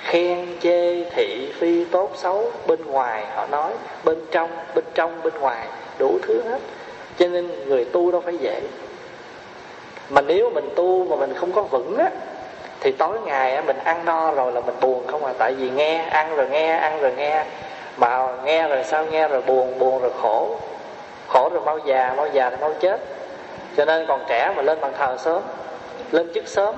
[0.00, 3.72] Khen chê thị phi tốt xấu bên ngoài họ nói
[4.04, 5.68] bên trong bên trong bên ngoài
[5.98, 6.58] đủ thứ hết.
[7.18, 8.62] Cho nên người tu đâu phải dễ.
[10.10, 12.10] Mà nếu mình tu mà mình không có vững á
[12.80, 15.32] thì tối ngày mình ăn no rồi là mình buồn không à.
[15.38, 17.44] Tại vì nghe ăn rồi nghe ăn rồi nghe.
[17.96, 19.04] Mà nghe rồi sao?
[19.04, 20.56] Nghe rồi buồn buồn rồi khổ.
[21.28, 23.00] Khổ rồi mau già mau già rồi mau chết.
[23.76, 25.42] Cho nên còn trẻ mà lên bàn thờ sớm
[26.10, 26.74] lên chức sớm.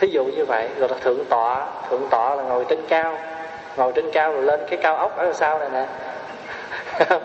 [0.00, 1.66] Thí dụ như vậy rồi là thượng tọa.
[1.90, 3.18] Thượng tọa là ngồi trên cao.
[3.76, 5.86] Ngồi trên cao rồi lên cái cao ốc ở sau này nè.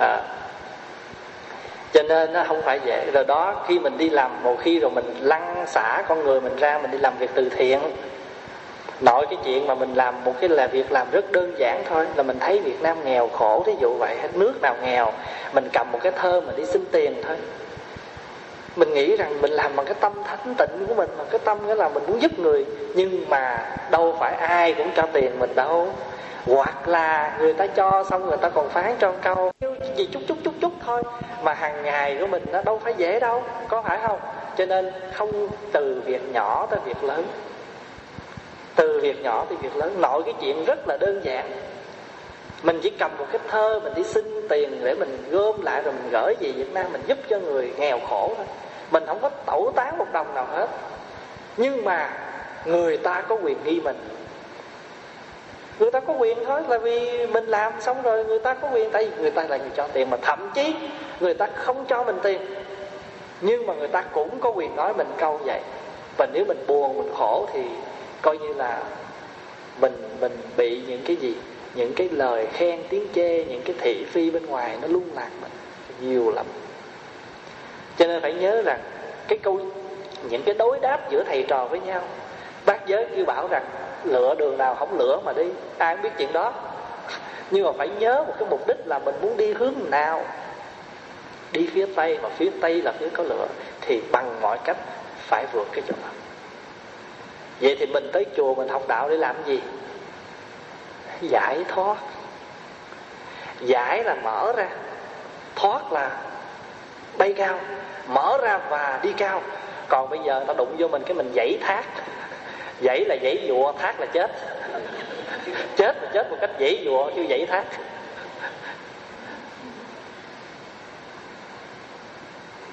[0.00, 0.20] À,
[1.92, 3.10] cho nên nó không phải dễ.
[3.14, 6.56] Rồi đó, khi mình đi làm, một khi rồi mình lăn xả con người mình
[6.56, 7.80] ra, mình đi làm việc từ thiện.
[9.00, 12.06] Nội cái chuyện mà mình làm một cái là việc làm rất đơn giản thôi,
[12.14, 15.12] là mình thấy Việt Nam nghèo khổ thí dụ vậy, hết nước nào nghèo,
[15.52, 17.36] mình cầm một cái thơ mình đi xin tiền thôi.
[18.76, 21.66] Mình nghĩ rằng mình làm bằng cái tâm thánh tịnh của mình, bằng cái tâm
[21.66, 22.64] nghĩa là mình muốn giúp người,
[22.94, 25.88] nhưng mà đâu phải ai cũng cho tiền mình đâu
[26.46, 29.52] hoặc là người ta cho xong người ta còn phán cho câu
[29.96, 31.04] gì chút chút chút chút thôi.
[31.42, 34.18] Mà hàng ngày của mình nó đâu phải dễ đâu, có phải không?
[34.56, 37.24] Cho nên không từ việc nhỏ tới việc lớn.
[38.76, 41.50] Từ việc nhỏ tới việc lớn, nội cái chuyện rất là đơn giản.
[42.62, 45.94] Mình chỉ cầm một cái thơ mình đi xin tiền để mình gom lại rồi
[45.94, 48.46] mình gửi về Việt Nam mình giúp cho người nghèo khổ thôi.
[48.90, 50.66] Mình không có tẩu tán một đồng nào hết.
[51.56, 52.10] Nhưng mà
[52.64, 53.96] người ta có quyền nghi mình
[55.80, 58.90] người ta có quyền thôi, là vì mình làm xong rồi, người ta có quyền.
[58.90, 60.74] Tại vì người ta là người cho tiền mà thậm chí
[61.20, 62.40] người ta không cho mình tiền.
[63.40, 65.60] Nhưng mà người ta cũng có quyền nói mình câu vậy.
[66.16, 67.62] Và nếu mình buồn, mình khổ thì
[68.22, 68.82] coi như là
[69.80, 71.34] mình mình bị những cái gì,
[71.74, 75.30] những cái lời khen, tiếng chê, những cái thị phi bên ngoài nó lung lạc
[75.40, 75.50] mình
[76.00, 76.46] nhiều lắm.
[77.98, 78.80] Cho nên phải nhớ rằng
[79.28, 79.60] cái câu,
[80.30, 82.02] những cái đối đáp giữa thầy trò với nhau
[82.70, 83.64] bác giới kêu bảo rằng,
[84.04, 85.44] lựa đường nào không lựa mà đi.
[85.78, 86.52] Ai cũng biết chuyện đó.
[87.50, 90.24] Nhưng mà phải nhớ một cái mục đích là mình muốn đi hướng nào.
[91.52, 93.46] Đi phía tây mà phía tây là phía có lửa,
[93.80, 94.76] thì bằng mọi cách
[95.16, 96.08] phải vượt cái chỗ đó.
[97.60, 99.60] Vậy thì mình tới chùa mình học đạo để làm gì?
[101.20, 101.96] Giải thoát.
[103.60, 104.68] Giải là mở ra.
[105.56, 106.16] Thoát là
[107.18, 107.58] bay cao,
[108.08, 109.42] mở ra và đi cao.
[109.88, 111.84] Còn bây giờ ta đụng vô mình cái mình dãy thác
[112.82, 114.30] dãy là dãy dụa thác là chết.
[115.76, 117.64] Chết là chết một cách dãy dụa chứ dãy thác.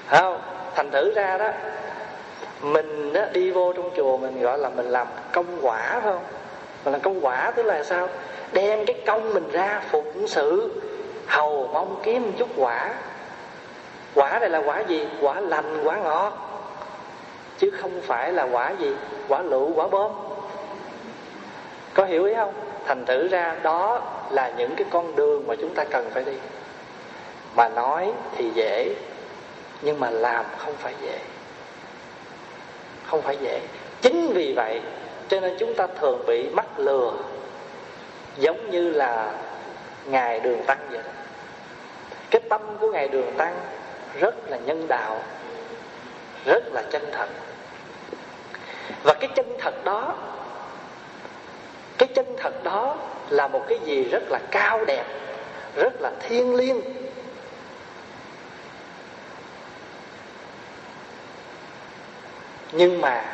[0.07, 0.41] Không
[0.75, 1.49] thành thử ra đó
[2.61, 6.23] mình đó, đi vô trong chùa mình gọi là mình làm công quả phải không?
[6.83, 8.09] Mình làm công quả tức là sao?
[8.51, 10.81] Đem cái công mình ra phụng sự
[11.27, 12.93] hầu mong kiếm một chút quả.
[14.15, 15.07] Quả này là quả gì?
[15.21, 16.46] Quả lành quả ngọt
[17.57, 18.91] chứ không phải là quả gì?
[19.27, 20.11] Quả lựu, quả bom.
[21.93, 22.53] Có hiểu ý không?
[22.85, 26.33] Thành thử ra đó là những cái con đường mà chúng ta cần phải đi.
[27.55, 28.95] Mà nói thì dễ,
[29.81, 31.19] nhưng mà làm không phải dễ.
[33.05, 33.61] Không phải dễ.
[34.01, 34.81] Chính vì vậy,
[35.27, 37.13] cho nên chúng ta thường bị mắc lừa,
[38.37, 39.31] giống như là
[40.05, 41.11] ngài đường tăng vậy đó.
[42.29, 43.55] Cái tâm của ngài đường tăng
[44.19, 45.19] rất là nhân đạo,
[46.45, 47.27] rất là chân thật
[49.03, 50.15] và cái chân thật đó,
[51.97, 52.97] cái chân thật đó
[53.29, 55.05] là một cái gì rất là cao đẹp,
[55.75, 56.81] rất là thiêng liêng.
[62.71, 63.25] Nhưng mà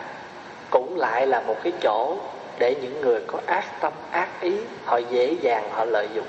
[0.69, 2.17] cũng lại là một cái chỗ
[2.59, 4.53] để những người có ác tâm, ác ý,
[4.85, 6.27] họ dễ dàng họ lợi dụng.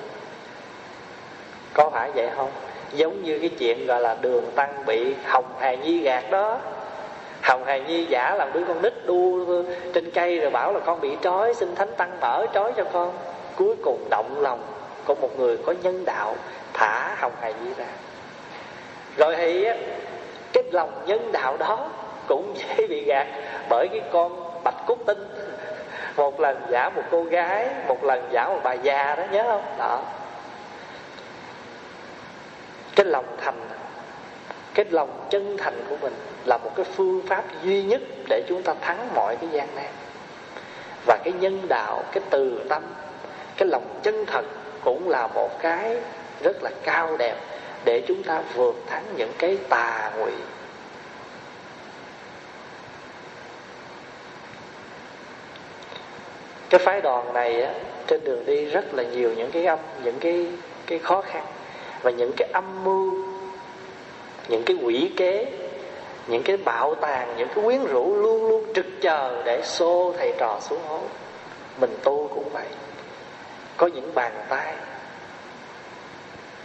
[1.75, 2.51] Có phải vậy không?
[2.93, 6.59] Giống như cái chuyện gọi là đường tăng bị hồng hài nhi gạt đó
[7.45, 9.45] hồng hài nhi giả làm đứa con nít đu
[9.95, 13.12] trên cây rồi bảo là con bị trói, xin thánh tăng mở trói cho con.
[13.57, 14.62] Cuối cùng động lòng,
[15.05, 16.34] có một người có nhân đạo
[16.72, 17.86] thả hồng hài nhi ra.
[19.16, 19.68] Rồi thì
[20.53, 21.88] cái lòng nhân đạo đó
[22.28, 23.26] cũng dễ bị gạt
[23.68, 25.28] bởi cái con bạch cốt tinh.
[26.16, 29.62] Một lần giả một cô gái, một lần giả một bà già đó, nhớ không?
[29.78, 30.03] Đó.
[32.97, 33.55] Cái lòng thành
[34.75, 36.14] cái lòng chân thành của mình
[36.45, 39.91] là một cái phương pháp duy nhất để chúng ta thắng mọi cái gian nan.
[41.07, 42.83] Và cái nhân đạo cái từ tâm
[43.57, 44.45] cái lòng chân thật
[44.85, 45.97] cũng là một cái
[46.43, 47.37] rất là cao đẹp
[47.85, 50.33] để chúng ta vượt thắng những cái tà ngụy.
[56.70, 57.72] Cái phái đoàn này á,
[58.07, 60.47] trên đường đi rất là nhiều những cái âm những cái
[60.87, 61.45] cái khó khăn
[62.03, 63.34] và những cái âm mưu
[64.49, 65.47] những cái quỷ kế,
[66.26, 70.32] những cái bạo tàn, những cái quyến rũ luôn luôn trực chờ để xô thầy
[70.38, 71.01] trò xuống hố.
[71.80, 72.66] Mình tu cũng vậy.
[73.76, 74.74] Có những bàn tay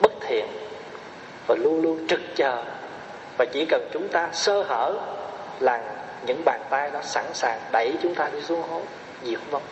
[0.02, 0.46] bất thiện
[1.48, 2.64] và luôn luôn trực chờ.
[3.38, 4.94] Và chỉ cần chúng ta sơ hở
[5.60, 5.82] là
[6.26, 8.82] những bàn tay đó sẵn sàng đẩy chúng ta đi xuống hố,
[9.24, 9.64] diệt vong.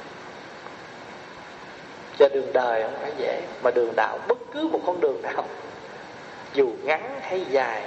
[2.20, 5.45] Cho đường đời không phải dễ, mà đường đạo bất cứ một con đường nào
[6.58, 7.82] dù ngắn hay dài,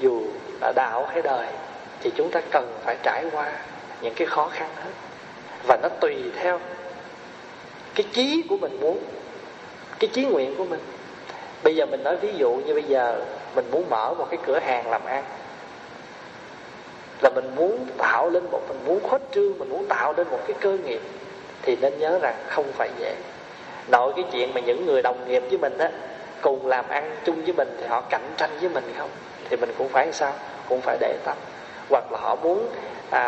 [0.00, 0.22] dù
[0.60, 1.46] là đạo hay đời,
[2.00, 3.52] thì chúng ta cần phải trải qua
[4.00, 4.90] những cái khó khăn hết.
[5.66, 6.60] Và nó tùy theo
[7.94, 8.98] cái chí của mình muốn,
[9.98, 10.80] cái chí nguyện của mình.
[11.62, 14.58] Bây giờ mình nói ví dụ như bây giờ mình muốn mở một cái cửa
[14.58, 15.24] hàng làm ăn,
[17.20, 20.40] là mình muốn tạo lên một, mình muốn khuếch trương, mình muốn tạo lên một
[20.46, 21.00] cái cơ nghiệp,
[21.62, 23.14] thì nên nhớ rằng không phải dễ.
[23.90, 25.90] Nội cái chuyện mà những người đồng nghiệp với mình á
[26.42, 29.10] cùng làm ăn chung với mình thì họ cạnh tranh với mình không?
[29.50, 30.32] Thì mình cũng phải sao?
[30.68, 31.36] Cũng phải để tâm.
[31.90, 32.68] Hoặc là họ muốn
[33.10, 33.22] à,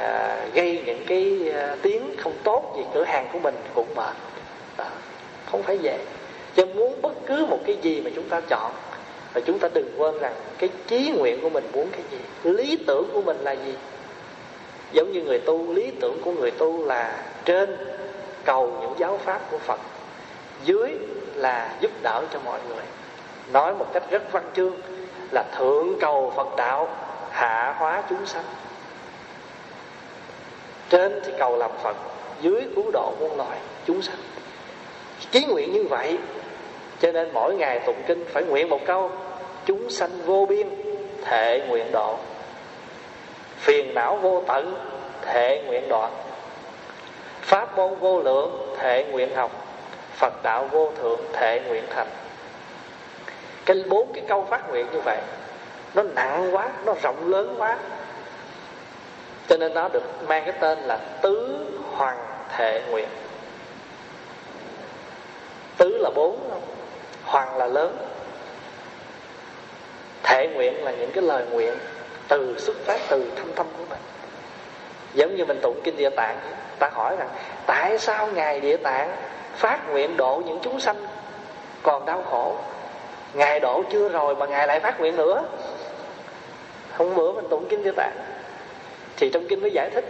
[0.00, 4.14] à, gây những cái à, tiếng không tốt về cửa hàng của mình cũng mệt.
[4.76, 4.84] Đó.
[5.50, 5.98] không phải dễ
[6.56, 8.72] cho muốn bất cứ một cái gì mà chúng ta chọn
[9.34, 12.18] và chúng ta đừng quên rằng cái chí nguyện của mình muốn cái gì
[12.50, 13.74] lý tưởng của mình là gì.
[14.92, 17.76] Giống như người tu lý tưởng của người tu là trên
[18.44, 19.80] cầu những giáo pháp của phật.
[20.64, 20.90] Dưới
[21.38, 22.84] là giúp đỡ cho mọi người.
[23.52, 24.74] Nói một cách rất văn chương
[25.32, 26.88] là thượng cầu phật đạo
[27.30, 28.44] hạ hóa chúng sanh.
[30.90, 31.96] Trên thì cầu làm phật,
[32.40, 34.16] dưới cứu độ muôn loài chúng sanh.
[35.30, 36.18] Chí nguyện như vậy,
[37.00, 39.10] cho nên mỗi ngày tụng kinh phải nguyện một câu,
[39.66, 40.68] chúng sanh vô biên
[41.24, 42.16] thệ nguyện độ
[43.58, 44.74] phiền não vô tận
[45.22, 46.12] thệ nguyện đoạn.
[47.40, 49.67] Pháp môn vô lượng thệ nguyện học
[50.18, 52.08] phật đạo vô thượng thệ nguyện thành.
[53.66, 55.18] Cái bốn cái câu phát nguyện như vậy,
[55.94, 57.78] nó nặng quá, nó rộng lớn quá.
[59.48, 61.56] Cho nên nó được mang cái tên là tứ
[61.96, 62.18] hoàng
[62.56, 63.08] thệ nguyện.
[65.76, 66.60] Tứ là bốn,
[67.24, 67.96] hoàng là lớn.
[70.22, 71.74] Thệ nguyện là những cái lời nguyện
[72.28, 74.00] từ xuất phát từ thâm tâm của mình.
[75.14, 76.38] Giống như mình tụng kinh địa tạng,
[76.78, 77.28] ta hỏi rằng,
[77.66, 79.16] tại sao ngài địa tạng
[79.58, 80.96] phát nguyện độ những chúng sanh
[81.82, 82.56] còn đau khổ.
[83.34, 85.42] Ngài độ chưa rồi mà ngài lại phát nguyện nữa.
[86.96, 88.16] Hôm bữa mình tụng kinh địa tạng
[89.16, 90.04] thì trong kinh mới giải thích,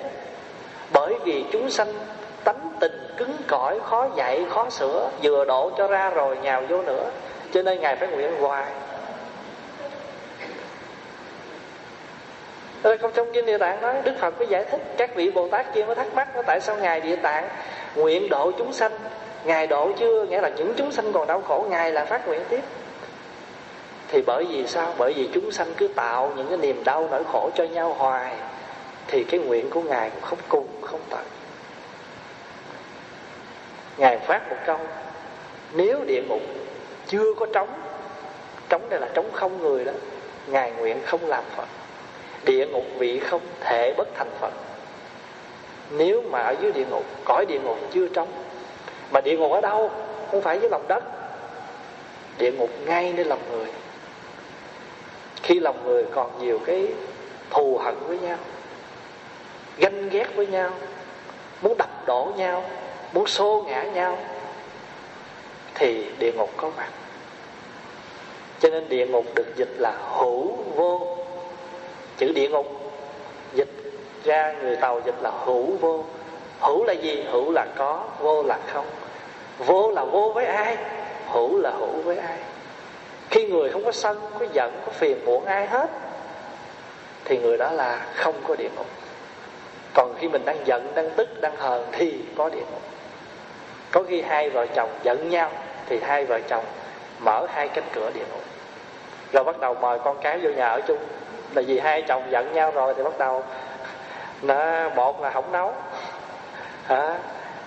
[0.92, 1.92] bởi vì chúng sanh
[2.44, 6.82] tánh tình cứng cỏi, khó dạy, khó sửa, vừa độ cho ra rồi nhào vô
[6.82, 7.10] nữa,
[7.52, 8.64] cho nên ngài phải nguyện hoài.
[12.82, 15.74] Không, trong kinh địa tạng nói, Đức Phật mới giải thích, Các vị Bồ Tát
[15.74, 17.48] kia mới thắc mắc, Tại sao Ngài địa tạng
[17.94, 18.92] nguyện độ chúng sanh
[19.48, 20.24] Ngài độ chưa?
[20.24, 22.60] Nghĩa là những chúng sanh còn đau khổ, Ngài là phát nguyện tiếp.
[24.08, 24.94] Thì bởi vì sao?
[24.98, 28.34] Bởi vì chúng sanh cứ tạo những cái niềm đau nỗi khổ cho nhau hoài,
[29.06, 31.24] Thì cái nguyện của Ngài cũng không cùng, không tận.
[33.96, 34.78] Ngài phát một câu,
[35.72, 36.42] Nếu địa ngục
[37.06, 37.68] chưa có trống
[38.68, 39.92] Trống đây là trống không người đó,
[40.46, 41.68] Ngài nguyện không làm Phật.
[42.44, 44.52] Địa ngục vị không thể bất thành Phật.
[45.90, 48.28] Nếu mà ở dưới địa ngục, Cõi địa ngục chưa trống
[49.10, 49.90] mà địa ngục ở đâu?
[50.30, 51.04] Không phải dưới lòng đất.
[52.38, 53.66] Địa ngục ngay nơi lòng người.
[55.42, 56.86] Khi lòng người còn nhiều cái
[57.50, 58.36] thù hận với nhau,
[59.78, 60.70] Ganh ghét với nhau,
[61.62, 62.64] Muốn đập đổ nhau,
[63.12, 64.18] Muốn xô ngã nhau,
[65.74, 66.88] Thì địa ngục có mặt.
[68.60, 71.16] Cho nên địa ngục được dịch là hữu vô.
[72.16, 72.66] Chữ địa ngục
[73.54, 73.70] dịch
[74.24, 76.04] ra người tàu dịch là hữu vô
[76.60, 77.24] hữu là gì?
[77.30, 78.86] Hữu là có, vô là không.
[79.58, 80.76] Vô là vô với ai?
[81.28, 82.38] Hữu là hữu với ai?
[83.30, 85.90] Khi người không có sân có giận có phiền muộn ai hết,
[87.24, 88.86] thì người đó là không có địa ngục.
[89.94, 92.82] Còn khi mình đang giận, đang tức, đang hờn thì có địa ngục.
[93.90, 95.50] Có khi hai vợ chồng giận nhau,
[95.88, 96.64] thì hai vợ chồng
[97.18, 98.42] mở hai cánh cửa địa ngục.
[99.32, 100.98] Rồi bắt đầu mời con cái vô nhà ở chung.
[101.54, 103.44] Là vì hai chồng giận nhau rồi thì bắt đầu
[104.42, 105.74] nó một là không nấu
[106.88, 107.18] à,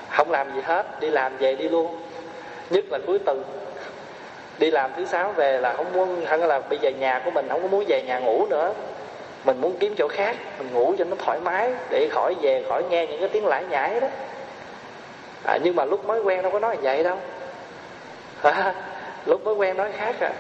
[0.10, 1.98] không làm gì hết đi làm về đi luôn.
[2.70, 3.44] Nhất là cuối tuần.
[4.60, 7.48] Đi làm thứ sáu về là không muốn hơn là bây giờ nhà của mình
[7.50, 8.74] không có muốn về nhà ngủ nữa.
[9.44, 12.84] Mình muốn kiếm chỗ khác mình ngủ cho nó thoải mái để khỏi về khỏi
[12.90, 14.08] nghe những cái tiếng lải nhải đó.
[15.46, 17.18] À, nhưng mà lúc mới quen đâu có nói vậy đâu.
[18.42, 18.74] À,
[19.26, 20.32] lúc mới quen nói khác à,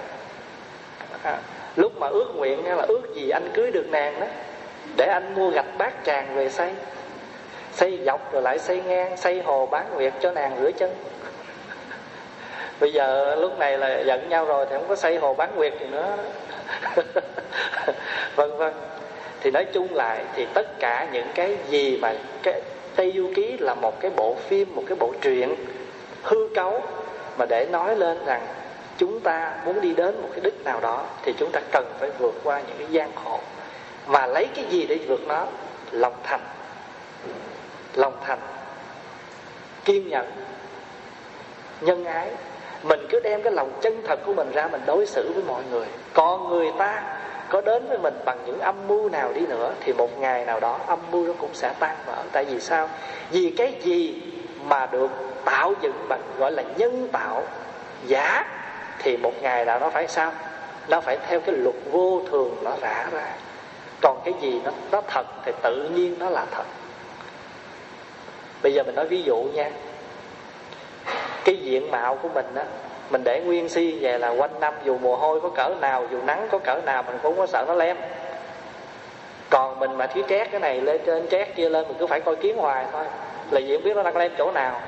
[1.23, 1.38] à
[1.75, 4.25] lúc mà ước nguyện là ước gì anh cưới được nàng đó.
[4.97, 6.71] Để anh mua gạch bát tràng về xây
[7.74, 10.95] xây dọc rồi lại xây ngang, xây hồ bán nguyệt cho nàng rửa chân.
[12.80, 15.74] Bây giờ lúc này là giận nhau rồi thì không có xây hồ bán nguyệt
[15.80, 16.17] gì nữa.
[18.36, 18.74] Vân vân.
[19.41, 22.13] Thì nói chung lại thì tất cả những cái gì mà
[22.43, 22.61] cái
[22.95, 25.55] Tây Du Ký là một cái bộ phim, một cái bộ truyện
[26.24, 26.82] hư cấu
[27.38, 28.41] mà để nói lên rằng
[28.97, 32.09] chúng ta muốn đi đến một cái đích nào đó thì chúng ta cần phải
[32.19, 33.39] vượt qua những cái gian khổ.
[34.05, 35.45] Và lấy cái gì để vượt nó?
[35.91, 36.41] Lòng thành
[37.95, 38.39] lòng thành
[39.85, 40.25] kiên nhẫn,
[41.81, 42.29] nhân ái.
[42.83, 45.63] Mình cứ đem cái lòng chân thật của mình ra mình đối xử với mọi
[45.71, 45.85] người.
[46.13, 47.03] Còn người ta
[47.49, 50.59] có đến với mình bằng những âm mưu nào đi nữa, thì một ngày nào
[50.59, 52.23] đó âm mưu nó cũng sẽ tan vỡ.
[52.31, 52.89] Tại vì sao?
[53.31, 54.21] Vì cái gì
[54.63, 55.11] mà được
[55.45, 57.43] tạo dựng bằng, gọi là nhân tạo
[58.05, 58.45] giả,
[58.99, 60.33] thì một ngày nào nó phải sao?
[60.87, 63.27] Nó phải theo cái luật vô thường nó rã ra.
[64.01, 66.63] Còn cái gì nó nó thật thì tự nhiên nó là thật
[68.64, 69.70] bây giờ mình nói ví dụ nha.
[71.45, 72.64] Cái diện mạo của mình á,
[73.09, 76.18] mình để nguyên si về là quanh năm dù mồ hôi có cỡ nào, dù
[76.26, 77.97] nắng có cỡ nào, mình cũng không có sợ nó lem.
[79.49, 82.20] Còn mình mà thiếu trét cái này lên trên trét kia lên, mình cứ phải
[82.20, 83.05] coi kiến hoài thôi.
[83.51, 84.82] Là gì không biết nó đang lem chỗ nào.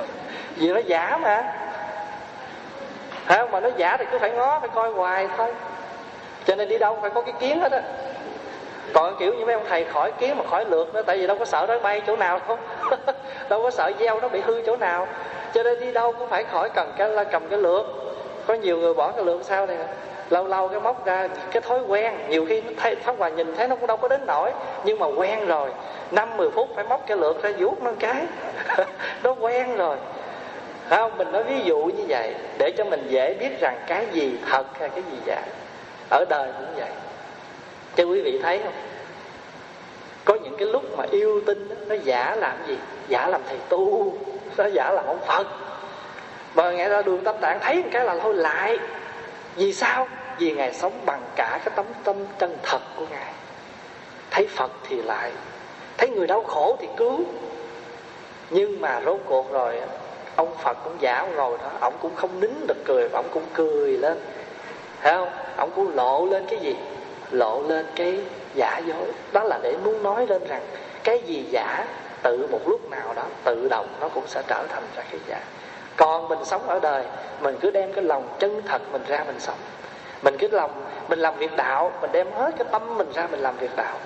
[0.56, 1.42] Vì nó giả mà.
[3.26, 3.50] Thấy không?
[3.50, 5.52] mà nó giả thì cứ phải ngó, phải coi hoài thôi.
[6.46, 7.82] Cho nên đi đâu phải có cái kiến hết á
[8.92, 11.36] còn kiểu như mấy ông thầy khỏi kiếm mà khỏi lượt nữa, tại vì đâu
[11.38, 12.58] có sợ nó bay chỗ nào đâu
[13.48, 15.08] đâu có sợ gieo nó bị hư chỗ nào.
[15.54, 17.86] Cho nên đi đâu cũng phải khỏi cần cái cầm cái lượt
[18.46, 19.76] có nhiều người bỏ cái lượt sao này,
[20.30, 22.14] lâu lâu cái móc ra cái thói quen.
[22.28, 24.50] Nhiều khi thấy, pháp hòa nhìn thấy nó cũng đâu có đến nổi
[24.84, 25.70] nhưng mà quen rồi.
[26.10, 28.22] Năm, mười phút phải móc cái lượt ra vuốt nó cái.
[29.22, 29.96] Nó quen rồi.
[30.88, 31.18] Phải không?
[31.18, 34.66] Mình nói ví dụ như vậy, để cho mình dễ biết rằng cái gì thật
[34.78, 35.42] hay cái gì giả.
[36.10, 36.90] Ở đời cũng vậy
[37.96, 38.72] cho quý vị thấy không?
[40.24, 42.78] Có những cái lúc mà yêu tinh nó giả làm gì?
[43.08, 44.14] Giả làm thầy tu.
[44.56, 45.46] Nó giả làm ông phật.
[46.54, 48.78] Mà nghe ra đường tâm tạng thấy một cái là thôi lại.
[49.56, 50.08] Vì sao?
[50.38, 53.32] Vì ngài sống bằng cả cái tấm tâm chân thật của ngài.
[54.30, 55.32] Thấy phật thì lại.
[55.98, 57.20] Thấy người đau khổ thì cứu.
[58.50, 59.80] Nhưng mà rốt cuộc rồi,
[60.36, 61.70] ông phật cũng giả ông ngồi đó.
[61.80, 64.18] Ông cũng không nín được cười và ông cũng cười lên.
[65.02, 65.30] Thấy không?
[65.56, 66.76] Ông cũng lộ lên cái gì?
[67.30, 68.20] Lộ lên cái
[68.54, 69.12] giả dối.
[69.32, 70.62] Đó là để muốn nói lên rằng
[71.04, 71.84] cái gì giả,
[72.22, 75.40] tự một lúc nào đó, tự động nó cũng sẽ trở thành ra cái giả.
[75.96, 77.04] Còn mình sống ở đời,
[77.40, 79.58] mình cứ đem cái lòng chân thật mình ra mình sống.
[80.22, 83.40] Mình cứ lòng, mình làm việc đạo, mình đem hết cái tâm mình ra mình
[83.40, 83.98] làm việc đạo.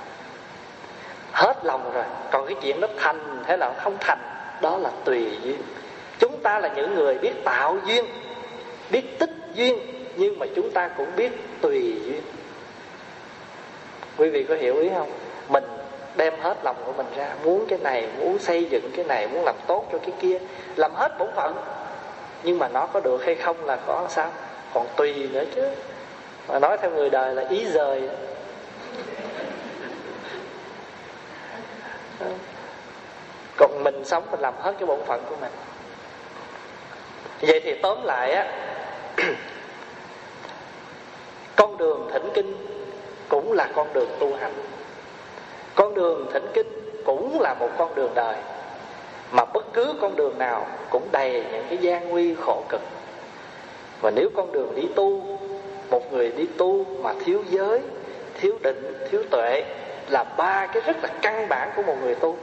[1.33, 4.19] Hết lòng rồi, còn cái chuyện nó thành hay là không thành,
[4.61, 5.63] đó là tùy duyên.
[6.19, 8.05] Chúng ta là những người biết tạo duyên,
[8.91, 9.79] biết tích duyên,
[10.17, 12.21] nhưng mà chúng ta cũng biết tùy duyên
[14.21, 15.11] quý vị có hiểu ý không?
[15.49, 15.65] Mình
[16.17, 19.45] đem hết lòng của mình ra, muốn cái này, muốn xây dựng cái này, muốn
[19.45, 20.39] làm tốt cho cái kia.
[20.77, 21.57] Làm hết bổn phận.
[22.43, 24.31] Nhưng mà nó có được hay không là có sao?
[24.75, 25.69] Còn tùy nữa chứ.
[26.49, 28.03] Mà nói theo người đời là ý rời.
[33.57, 35.53] Còn mình sống mình làm hết cái bổn phận của mình.
[37.41, 38.47] Vậy thì tóm lại á,
[41.57, 42.80] con đường thỉnh kinh
[43.31, 44.53] cũng là con đường tu hành.
[45.75, 46.67] Con đường thỉnh kinh
[47.05, 48.37] cũng là một con đường đời,
[49.33, 52.81] mà bất cứ con đường nào cũng đầy những cái gian nguy khổ cực.
[54.01, 55.39] Và nếu con đường đi tu,
[55.91, 57.81] một người đi tu mà thiếu giới,
[58.41, 59.63] thiếu định, thiếu tuệ
[60.09, 62.37] là ba cái rất là căn bản của một người tu,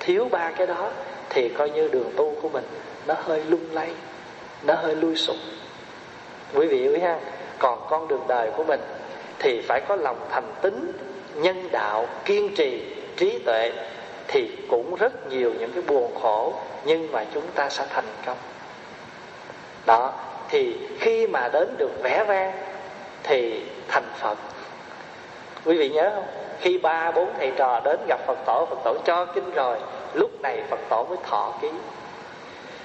[0.00, 0.90] thiếu ba cái đó
[1.30, 2.64] thì coi như đường tu của mình
[3.06, 3.90] nó hơi lung lay,
[4.62, 5.36] nó hơi lui sụp.
[6.54, 7.18] Quý vị hiểu ha?
[7.58, 8.80] Còn con đường đời của mình
[9.42, 10.92] thì phải có lòng thành tín,
[11.34, 12.82] nhân đạo, kiên trì,
[13.16, 13.72] trí tuệ
[14.28, 18.36] thì cũng rất nhiều những cái buồn khổ, nhưng mà chúng ta sẽ thành công.
[19.86, 20.12] Đó,
[20.48, 22.52] thì khi mà đến được vẻ vang
[23.22, 24.38] thì thành phật.
[25.64, 26.26] Quý vị nhớ không?
[26.60, 29.78] Khi ba, bốn thầy trò đến gặp phật tổ phật tổ cho kinh rồi,
[30.14, 31.70] lúc này phật tổ mới thọ ký.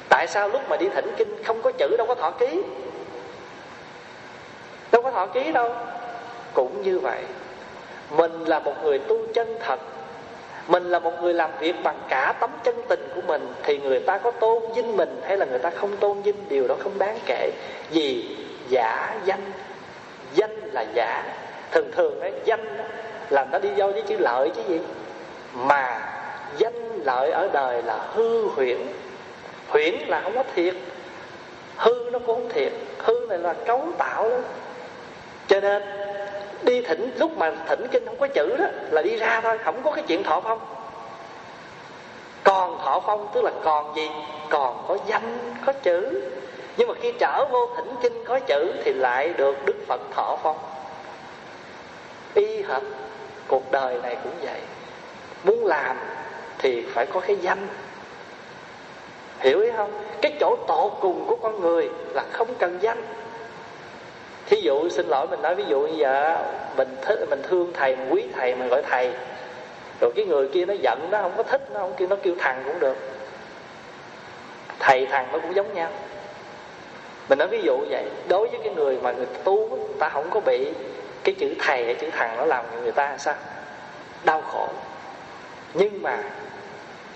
[0.09, 2.61] Tại sao lúc mà đi thỉnh kinh không có chữ, đâu có thọ ký?
[4.91, 5.69] Đâu có thọ ký đâu
[6.55, 7.21] cũng như vậy.
[8.09, 9.79] Mình là một người tu chân thật.
[10.67, 13.99] Mình là một người làm việc bằng cả tấm chân tình của mình thì người
[13.99, 16.99] ta có tôn vinh mình hay là người ta không tôn vinh điều đó không
[16.99, 17.51] đáng kể.
[17.91, 18.37] Vì
[18.69, 19.51] giả danh.
[20.33, 21.23] Danh là giả.
[21.71, 22.77] Thường thường ấy, danh
[23.29, 24.79] là nó đi vô với chữ lợi chứ gì?
[25.53, 25.99] Mà
[26.57, 28.77] danh lợi ở đời là hư huyễn.
[29.67, 30.75] Huyễn là không có thiệt.
[31.77, 32.71] Hư nó cũng không thiệt.
[32.99, 34.29] Hư này là cấu tạo.
[34.29, 34.37] Đó
[35.47, 35.83] cho nên
[36.63, 39.81] đi thỉnh, lúc mà thỉnh kinh không có chữ đó, là đi ra thôi, không
[39.83, 40.59] có cái chuyện thọ phong.
[42.43, 44.09] Còn thọ phong tức là còn gì?
[44.49, 46.21] Còn có danh, có chữ.
[46.77, 50.37] Nhưng mà khi trở vô thỉnh kinh có chữ thì lại được đức phật thọ
[50.43, 50.57] phong.
[52.33, 52.83] Y hệt,
[53.47, 54.59] cuộc đời này cũng vậy.
[55.43, 55.97] Muốn làm
[56.57, 57.67] thì phải có cái danh.
[59.39, 59.91] Hiểu ý không?
[60.21, 63.03] Cái chỗ tổ cùng của con người là không cần danh
[64.45, 66.37] thí dụ, xin lỗi, mình nói ví dụ như giờ
[66.77, 69.11] mình thích, mình thương thầy, mình quý thầy, mình gọi thầy.
[70.01, 72.35] Rồi cái người kia nó giận, nó không có thích, nó không kêu, nó kêu
[72.39, 72.97] thằng cũng được.
[74.79, 75.89] Thầy, thằng nó cũng giống nhau.
[77.29, 80.39] Mình nói ví dụ vậy, đối với cái người mà người tu ta không có
[80.39, 80.71] bị
[81.23, 83.35] cái chữ thầy hay chữ thằng nó làm người ta sao?
[84.23, 84.67] Đau khổ.
[85.73, 86.17] Nhưng mà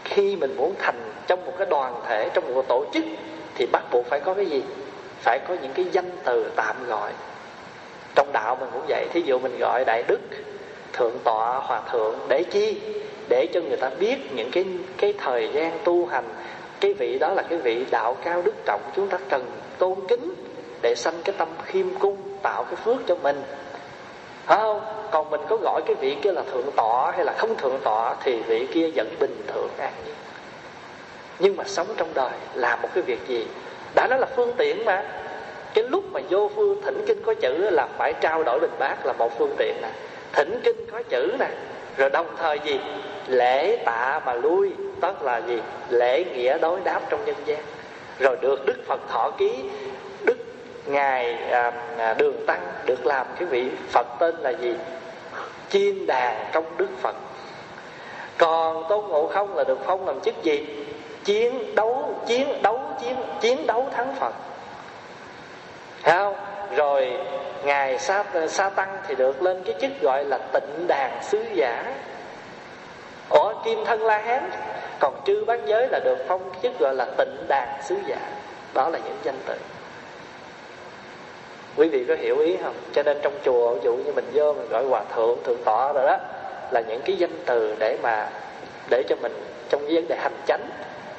[0.03, 0.95] khi mình muốn thành
[1.27, 3.03] trong một cái đoàn thể, trong một tổ chức,
[3.55, 4.63] thì bắt buộc phải có cái gì?
[5.22, 7.11] Phải có những cái danh từ tạm gọi.
[8.15, 10.20] Trong đạo mình cũng vậy, thí dụ mình gọi đại đức,
[10.93, 12.82] thượng tọa, hòa thượng để chi
[13.30, 14.65] để cho người ta biết những cái
[14.97, 16.26] cái thời gian tu hành.
[16.80, 19.45] Cái vị đó là cái vị đạo cao đức trọng, chúng ta cần
[19.78, 20.34] tôn kính
[20.82, 23.41] để sanh cái tâm khiêm cung, tạo cái phước cho mình.
[24.45, 24.82] Phải không?
[25.11, 28.15] Còn mình có gọi cái vị kia là thượng tọa hay là không thượng tọa
[28.24, 30.15] thì vị kia vẫn bình thường an nhiên.
[31.39, 33.47] Nhưng mà sống trong đời làm một cái việc gì?
[33.95, 35.03] Đã nói là phương tiện mà.
[35.73, 39.05] Cái lúc mà vô phương thỉnh kinh có chữ là phải trao đổi bình bát
[39.05, 39.89] là một phương tiện nè.
[40.33, 41.47] Thỉnh kinh có chữ nè.
[41.97, 42.79] Rồi đồng thời gì?
[43.27, 44.71] Lễ tạ mà lui
[45.01, 45.61] tức là gì?
[45.89, 47.59] Lễ nghĩa đối đáp trong nhân gian.
[48.19, 49.51] Rồi được đức phật thọ ký
[50.23, 50.37] đức
[50.85, 54.73] ngài à, à đường tăng được làm cái vị phật tên là gì?
[55.69, 57.15] Chiên đàn trong đức phật.
[58.37, 60.65] Còn tôn ngộ không là được phong làm chức gì?
[61.26, 64.34] Chiến đấu chiến đấu chiến chiến đấu thắng phật.
[66.03, 66.36] Thấy không?
[66.76, 67.17] Rồi
[67.63, 71.93] ngài sa, sa tăng thì được lên cái chức gọi là tịnh đàn sứ giả.
[73.30, 74.49] Ở kim thân la hán?
[74.99, 78.17] Còn chư bát giới là được phong chức gọi là tịnh đàn sứ giả.
[78.74, 79.55] Đó là những danh từ.
[81.76, 82.76] Quý vị có hiểu ý không?
[82.93, 85.93] Cho nên trong chùa ví dụ như mình vô mình gọi hòa thượng thượng tọa
[85.93, 86.17] rồi đó
[86.72, 88.30] là những cái danh từ để mà
[88.89, 89.34] để cho mình
[89.70, 90.70] trong cái vấn đề hành chánh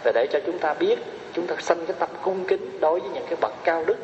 [0.05, 0.99] và để cho chúng ta biết
[1.33, 3.97] chúng ta sanh cái tâm cung kính đối với những cái bậc cao đức.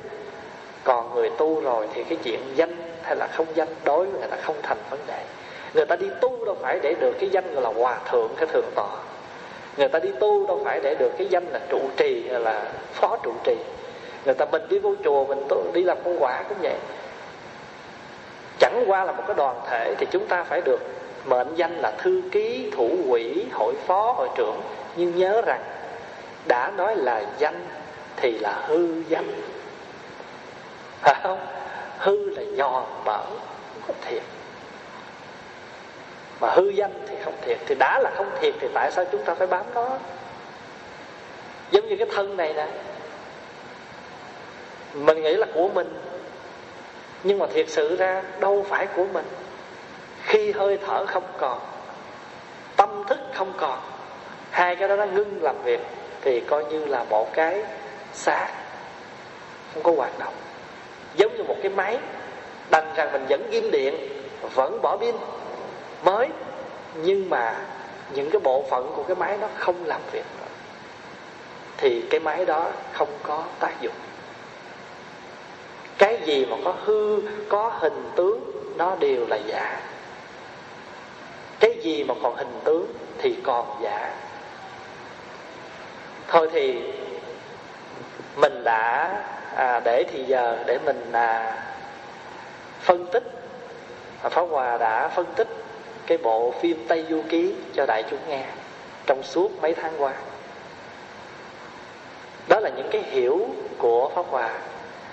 [0.84, 4.28] Còn người tu rồi thì cái chuyện danh hay là không danh đối với người
[4.28, 5.24] ta không thành vấn đề.
[5.74, 8.46] Người ta đi tu đâu phải để được cái danh gọi là hòa thượng hay
[8.46, 8.88] thượng tọa.
[9.76, 12.62] Người ta đi tu đâu phải để được cái danh là trụ trì hay là
[12.92, 13.56] phó trụ trì.
[14.24, 16.76] Người ta mình đi vô chùa mình tu, đi làm công quả cũng vậy.
[18.58, 20.80] Chẳng qua là một cái đoàn thể thì chúng ta phải được
[21.26, 24.60] mệnh danh là thư ký thủ quỹ hội phó hội trưởng.
[24.96, 25.60] Nhưng nhớ rằng
[26.48, 27.66] đã nói là danh
[28.16, 29.40] thì là hư danh.
[31.00, 31.46] Phải không?
[31.98, 33.24] Hư là nhòn mở,
[33.72, 34.22] không có thiệt.
[36.40, 37.58] Mà hư danh thì không thiệt.
[37.66, 39.88] Thì đã là không thiệt thì tại sao chúng ta phải bám nó?
[41.70, 42.66] Giống như cái thân này nè.
[44.94, 45.94] Mình nghĩ là của mình.
[47.24, 49.24] Nhưng mà thiệt sự ra, đâu phải của mình.
[50.24, 51.58] Khi hơi thở không còn,
[52.76, 53.78] tâm thức không còn,
[54.50, 55.80] hai cái đó nó ngưng làm việc
[56.26, 57.62] thì coi như là một cái
[58.12, 58.48] xác,
[59.74, 60.34] không có hoạt động.
[61.16, 61.98] Giống như một cái máy
[62.70, 63.94] đành rằng mình vẫn ghim điện,
[64.54, 65.14] vẫn bỏ pin.
[66.04, 66.28] Mới,
[66.94, 67.54] nhưng mà
[68.14, 70.46] những cái bộ phận của cái máy nó không làm việc nữa
[71.76, 73.94] thì cái máy đó không có tác dụng.
[75.98, 78.40] Cái gì mà có hư, có hình tướng,
[78.76, 79.80] nó đều là giả.
[81.60, 82.86] Cái gì mà còn hình tướng
[83.18, 84.25] thì còn giả
[86.28, 86.82] thôi thì
[88.36, 89.10] mình đã
[89.56, 91.62] à, để thì giờ để mình à,
[92.80, 93.22] phân tích.
[94.22, 95.48] À, Pháp Hòa đã phân tích
[96.06, 98.44] cái bộ phim Tây Du Ký cho đại chúng nghe
[99.06, 100.12] trong suốt mấy tháng qua.
[102.48, 103.48] Đó là những cái hiểu
[103.78, 104.50] của Pháp Hòa.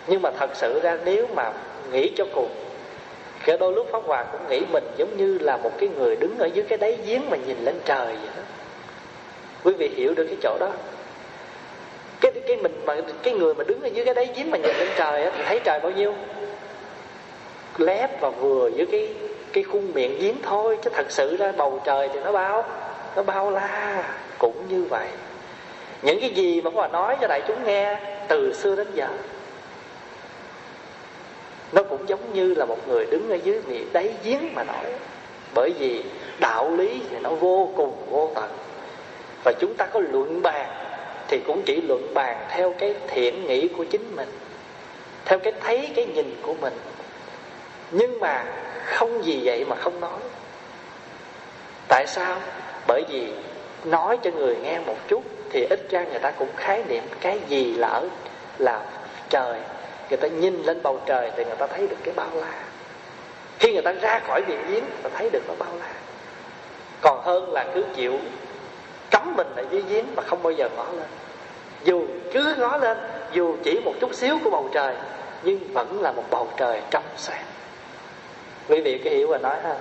[0.08, 1.52] Nhưng mà thật sự ra nếu mà
[1.92, 2.50] nghĩ cho cùng
[3.46, 6.40] cái đôi lúc Pháp Hòa cũng nghĩ mình giống như là một cái người đứng
[6.40, 8.44] ở dưới cái đáy giếng mà nhìn lên trời vậy đó.
[9.64, 10.70] Quý vị hiểu được cái chỗ đó
[12.48, 14.90] cái mình mà cái người mà đứng ở dưới cái đáy giếng mà nhìn lên
[14.98, 16.14] trời á, thì thấy trời bao nhiêu?
[17.78, 19.10] Lép và vừa với cái
[19.54, 22.64] cái khung miệng giếng thôi, chứ thật sự ra bầu trời thì nó bao
[23.16, 24.04] nó bao la,
[24.40, 25.08] cũng như vậy.
[26.02, 29.08] Những cái gì mà Hòa nói cho đại chúng nghe từ xưa đến giờ,
[31.72, 34.86] nó cũng giống như là một người đứng ở dưới miệng đáy giếng mà nói.
[35.54, 36.04] Bởi vì
[36.40, 38.50] đạo lý thì nó vô cùng vô tận.
[39.44, 40.70] Và chúng ta có luận bàn
[41.34, 44.30] thì cũng chỉ luận bàn theo cái thiện nghĩ của chính mình,
[45.26, 46.74] theo cái thấy cái nhìn của mình.
[47.92, 48.46] Nhưng mà
[48.86, 50.20] không gì vậy mà không nói.
[51.88, 52.38] Tại sao?
[52.88, 53.32] Bởi vì
[53.86, 57.40] nói cho người nghe một chút thì ít ra người ta cũng khái niệm cái
[57.48, 58.08] gì là ở,
[58.58, 58.86] là
[59.30, 59.60] trời.
[60.10, 62.64] Người ta nhìn lên bầu trời thì người ta thấy được cái bao la.
[63.60, 65.92] Khi người ta ra khỏi viện giếng, người ta thấy được nó bao la.
[67.02, 68.20] Còn hơn là cứ chịu
[69.12, 71.08] cấm mình ở dưới giếng mà không bao giờ ngó lên
[71.84, 72.98] dù cứ ngó lên,
[73.34, 74.96] dù chỉ một chút xíu của bầu trời,
[75.44, 77.44] nhưng vẫn là một bầu trời trong sáng.
[78.70, 79.76] Quý vị có hiểu và nói ha.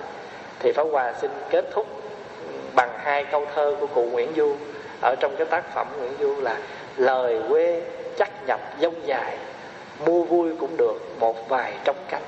[0.59, 1.87] Thì pháp hòa xin kết thúc
[2.75, 4.55] bằng hai câu thơ của cụ nguyễn du.
[5.01, 6.57] Ở trong cái tác phẩm nguyễn du là
[6.97, 7.81] lời quê
[8.17, 9.37] chắc nhập dông dài,
[10.05, 12.23] mua vui cũng được một vài trong cánh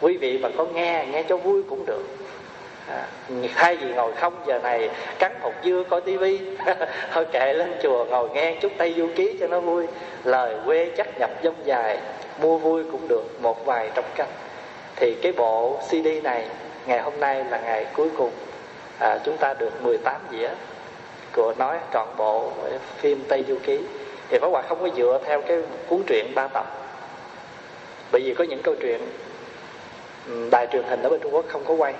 [0.00, 2.02] quý vị mà có nghe nghe cho vui cũng được
[2.88, 3.06] à,
[3.54, 6.40] thay vì ngồi không giờ này cắn hột dưa coi tivi
[7.12, 9.86] thôi kệ lên chùa ngồi nghe chút tây du ký cho nó vui.
[10.24, 11.98] Lời quê chắc nhập dông dài
[12.40, 14.30] mua vui cũng được một vài trong canh.
[14.96, 16.48] Thì cái bộ cd này
[16.86, 18.30] ngày hôm nay là ngày cuối cùng.
[18.98, 20.48] À, chúng ta được 18 dĩa
[21.32, 22.50] của nói trọn bộ
[22.98, 23.78] phim tây du ký.
[24.28, 25.58] Thì Pháp Hòa không có dựa theo cái
[25.88, 26.66] cuốn truyện ba tập.
[28.12, 29.00] Bởi vì có những câu chuyện
[30.26, 31.94] ừ, đài truyền hình ở bên Trung Quốc không có quay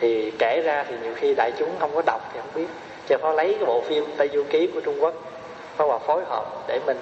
[0.00, 2.68] thì kể ra thì nhiều khi đại chúng không có đọc thì không biết.
[3.08, 5.14] Cho Pháp lấy cái bộ phim Tây Du Ký của Trung Quốc
[5.76, 6.98] Pháp Hòa phối hợp để mình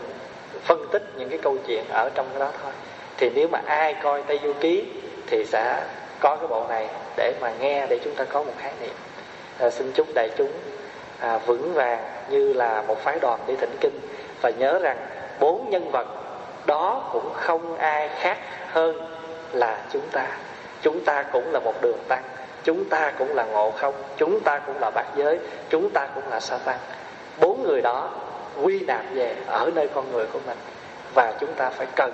[0.64, 2.72] phân tích những cái câu chuyện ở trong cái đó thôi.
[3.16, 4.84] Thì nếu mà ai coi Tây Du Ký
[5.26, 5.82] thì sẽ
[6.20, 8.94] có cái bộ này để mà nghe để chúng ta có một khái niệm.
[9.59, 10.53] À, xin chúc đại chúng
[11.20, 11.99] à, vững vàng
[12.30, 14.01] như là một phái đoàn đi thỉnh kinh.
[14.42, 14.96] Và nhớ rằng
[15.40, 16.07] bốn nhân vật
[16.66, 18.38] đó cũng không ai khác
[18.72, 18.96] hơn
[19.53, 20.26] là chúng ta.
[20.82, 22.22] Chúng ta cũng là một đường tăng
[22.69, 25.39] chúng ta cũng là ngộ không chúng ta cũng là bát giới
[25.71, 26.79] chúng ta cũng là sa tăng
[27.41, 28.11] bốn người đó
[28.62, 30.59] quy nạp về ở nơi con người của mình
[31.14, 32.12] và chúng ta phải cần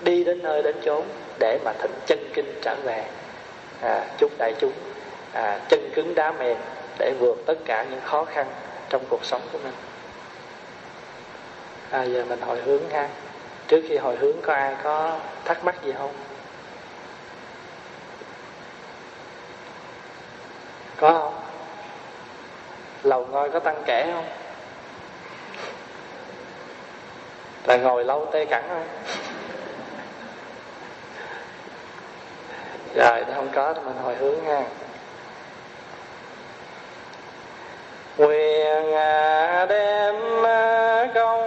[0.00, 1.04] đi đến nơi đến chốn
[1.38, 3.04] để mà thỉnh chân kinh trở về
[3.82, 4.72] à, chúc đại chúng
[5.32, 6.56] à, chân cứng đá mềm
[6.98, 8.46] để vượt tất cả những khó khăn
[8.88, 9.74] trong cuộc sống của mình.
[11.90, 13.08] À, giờ mình hồi hướng ha.
[13.68, 16.12] Trước khi hồi hướng có ai có thắc mắc gì không?
[20.96, 21.34] Có không?
[23.02, 24.28] Lầu ngôi có tăng kẻ không?
[27.64, 28.86] Là ngồi lâu tê cẳng không
[32.94, 34.62] rồi nếu không có thì mình hồi hướng ha
[38.18, 41.45] nguyện à, đem à, công